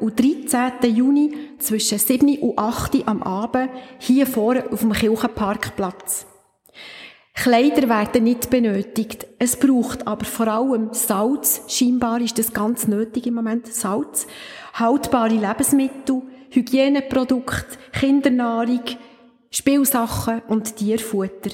und 0.00 0.18
13. 0.18 0.94
Juni 0.94 1.34
zwischen 1.58 1.98
7 1.98 2.38
und 2.38 2.58
8 2.58 3.06
am 3.06 3.22
Abend 3.22 3.70
hier 3.98 4.26
vorne 4.26 4.64
auf 4.72 4.80
dem 4.80 4.92
Kirchenparkplatz. 4.92 6.26
Kleider 7.34 7.88
werden 7.88 8.24
nicht 8.24 8.50
benötigt. 8.50 9.26
Es 9.38 9.56
braucht 9.56 10.06
aber 10.06 10.24
vor 10.24 10.48
allem 10.48 10.88
Salz. 10.92 11.62
Scheinbar 11.68 12.20
ist 12.20 12.38
das 12.38 12.52
ganz 12.52 12.88
nötig 12.88 13.26
im 13.26 13.34
Moment. 13.34 13.66
Salz. 13.66 14.26
Haltbare 14.74 15.34
Lebensmittel, 15.34 16.22
Hygieneprodukte, 16.50 17.78
Kindernahrung, 17.92 18.82
Spielsachen 19.50 20.42
und 20.48 20.76
Tierfutter. 20.76 21.50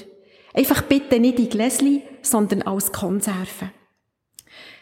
Einfach 0.53 0.83
bitte 0.83 1.19
nicht 1.19 1.39
in 1.39 1.49
Gläschen, 1.49 2.01
sondern 2.21 2.61
als 2.63 2.91
Konserven. 2.91 3.71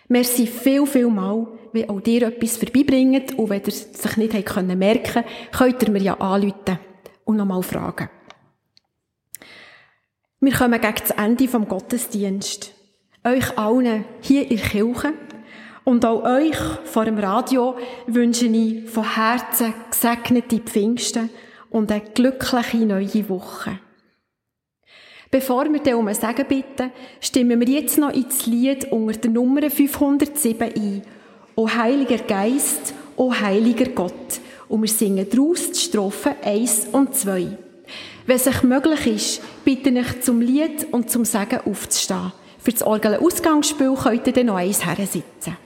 Merci 0.07 0.45
viel, 0.45 0.85
viel 0.85 1.07
mal, 1.07 1.47
wenn 1.71 1.89
auch 1.89 2.01
dir 2.01 2.27
etwas 2.27 2.57
vorbeibringt 2.57 3.37
und 3.37 3.49
wenn 3.49 3.61
ihr 3.61 3.67
es 3.67 3.93
sich 3.93 4.17
nicht 4.17 4.33
merken 4.33 5.23
könnt, 5.23 5.25
könnt 5.51 5.83
ihr 5.83 5.91
mir 5.91 6.01
ja 6.01 6.13
anrufen 6.19 6.79
und 7.25 7.37
nochmal 7.37 7.63
fragen. 7.63 8.09
Wir 10.39 10.53
kommen 10.53 10.81
gegen 10.81 10.95
das 10.99 11.11
Ende 11.11 11.47
vom 11.47 11.67
Gottesdienst. 11.67 12.73
Euch 13.23 13.57
allen 13.57 14.03
hier 14.21 14.43
in 14.51 14.57
der 14.57 14.67
Kirche 14.67 15.13
und 15.83 16.05
auch 16.05 16.23
euch 16.23 16.57
vor 16.85 17.05
dem 17.05 17.17
Radio 17.17 17.75
wünsche 18.07 18.45
ich 18.45 18.89
von 18.89 19.15
Herzen 19.15 19.73
gesegnete 19.89 20.59
Pfingsten 20.59 21.29
und 21.69 21.91
eine 21.91 22.01
glückliche 22.01 22.85
neue 22.85 23.29
Woche. 23.29 23.79
Bevor 25.29 25.65
wir 25.65 25.79
dann 25.79 25.95
um 25.95 26.07
ein 26.07 26.15
Segen 26.15 26.45
bitten, 26.47 26.91
stimmen 27.19 27.59
wir 27.59 27.67
jetzt 27.67 27.97
noch 27.97 28.13
ins 28.13 28.45
Lied 28.45 28.91
unter 28.91 29.17
der 29.19 29.31
Nummer 29.31 29.67
507 29.69 30.61
ein. 30.61 31.01
O 31.55 31.67
Heiliger 31.67 32.19
Geist, 32.19 32.93
O 33.15 33.33
heiliger 33.33 33.89
Gott. 33.89 34.13
Und 34.69 34.81
wir 34.81 34.89
singen 34.89 35.27
daraus 35.29 35.71
die 35.71 35.79
Strophen 35.79 36.35
1 36.43 36.89
und 36.91 37.15
2. 37.15 37.57
Wenn 38.25 38.35
es 38.35 38.47
euch 38.47 38.63
möglich 38.63 39.07
ist, 39.07 39.41
bitte 39.65 39.89
ich 39.89 40.21
zum 40.21 40.39
Lied 40.39 40.87
und 40.91 41.09
zum 41.09 41.25
Sagen 41.25 41.59
aufzustehen. 41.65 42.31
Für 42.59 42.71
das 42.71 42.83
Orgel-Ausgangsspiel 42.83 43.93
könnt 43.95 44.27
ihr 44.27 44.33
dann 44.33 44.45
noch 44.45 44.55
eins 44.55 44.79
sitzen. 44.79 45.57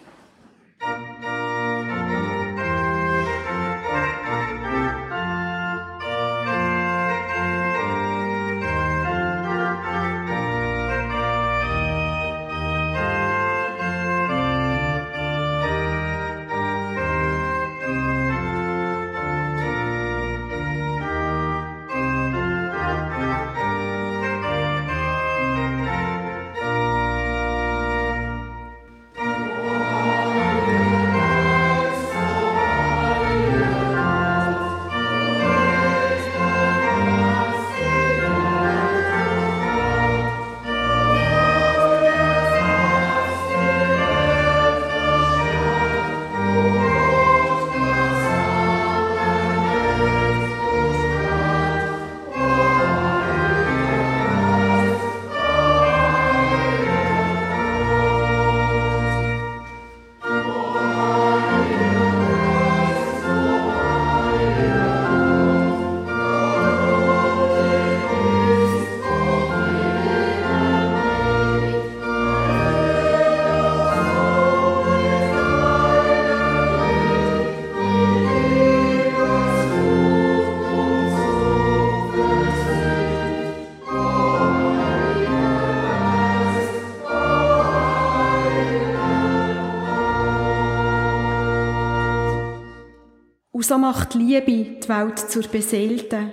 So 93.68 93.78
macht 93.78 94.14
Liebe 94.14 94.46
die 94.46 94.88
Welt 94.88 95.20
zur 95.20 95.44
Beseelten. 95.44 96.32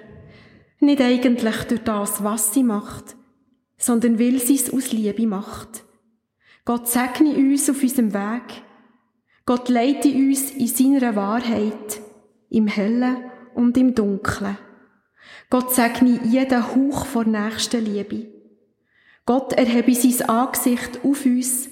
Nicht 0.79 1.01
eigentlich 1.01 1.57
durch 1.65 1.81
das, 1.83 2.23
was 2.23 2.55
sie 2.55 2.63
macht, 2.63 3.17
sondern 3.77 4.21
weil 4.21 4.39
sie 4.39 4.55
es 4.55 4.73
aus 4.73 4.93
Liebe 4.93 5.27
macht. 5.27 5.83
Gott 6.65 6.89
segne 6.89 7.35
uns 7.35 7.69
auf 7.69 7.83
unserem 7.83 8.15
Weg. 8.15 8.63
Gott 9.47 9.69
leite 9.69 10.09
uns 10.09 10.53
in 10.53 10.69
seiner 10.69 11.17
Wahrheit, 11.17 12.01
im 12.51 12.69
Hellen 12.69 13.17
und 13.55 13.77
im 13.77 13.95
Dunklen. 13.95 14.57
Gott 15.51 15.75
segne 15.75 16.21
jeden 16.25 16.75
Hauch 16.75 17.05
vor 17.05 17.25
nächster 17.25 17.81
Liebe. 17.81 18.29
Gott 19.27 19.55
erhebe 19.55 19.95
sein 19.95 20.29
Angesicht 20.29 21.01
auf 21.03 21.27
uns 21.27 21.69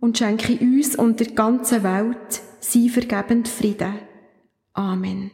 und 0.00 0.18
schenke 0.18 0.58
uns 0.60 0.96
und 0.96 1.18
der 1.18 1.28
ganzen 1.28 1.82
Welt 1.82 2.42
sein 2.60 2.88
vergebend 2.90 3.48
Frieden. 3.48 4.07
Amen. 4.78 5.32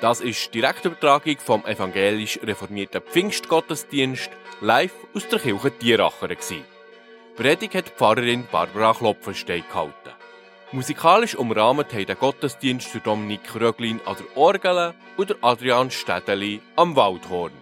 Das 0.00 0.22
ist 0.22 0.46
die 0.46 0.60
Direktübertragung 0.60 1.36
vom 1.38 1.66
evangelisch 1.66 2.40
reformierten 2.42 3.02
Pfingstgottesdienst 3.02 4.30
live 4.62 4.94
aus 5.14 5.28
der 5.28 5.38
Kirche 5.38 5.70
Tieracher. 5.78 6.28
Predigt 7.36 7.74
hat 7.74 7.86
die 7.88 7.90
Pfarrerin 7.90 8.46
Barbara 8.50 8.94
Klopfenstein 8.94 9.62
gehalten. 9.68 9.92
Musikalisch 10.72 11.34
umrahmt 11.34 11.92
haben 11.92 12.06
den 12.06 12.18
Gottesdienst 12.18 12.88
für 12.88 13.00
Dominik 13.00 13.54
Röglin 13.54 14.00
an 14.06 14.16
der 14.16 14.36
Orgel 14.38 14.94
und 15.18 15.36
Adrian 15.42 15.90
Städeli 15.90 16.62
am 16.76 16.96
Waldhorn. 16.96 17.52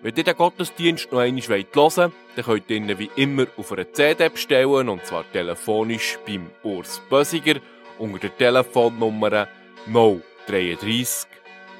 Wenn 0.00 0.16
ihr 0.16 0.24
den 0.24 0.36
Gottesdienst 0.36 1.12
noch 1.12 1.18
einmal 1.18 1.42
hören 1.42 1.66
wollt, 1.74 2.12
dann 2.36 2.44
könnt 2.46 2.70
ihr 2.70 2.76
ihn 2.76 2.98
wie 2.98 3.10
immer 3.16 3.46
auf 3.58 3.72
einer 3.72 3.92
CD 3.92 4.30
bestellen, 4.30 4.88
und 4.88 5.04
zwar 5.04 5.30
telefonisch 5.32 6.18
beim 6.26 6.50
Urs 6.62 7.02
Bösiger 7.10 7.60
unter 7.98 8.20
der 8.20 8.36
Telefonnummer 8.38 9.48
033 10.46 11.26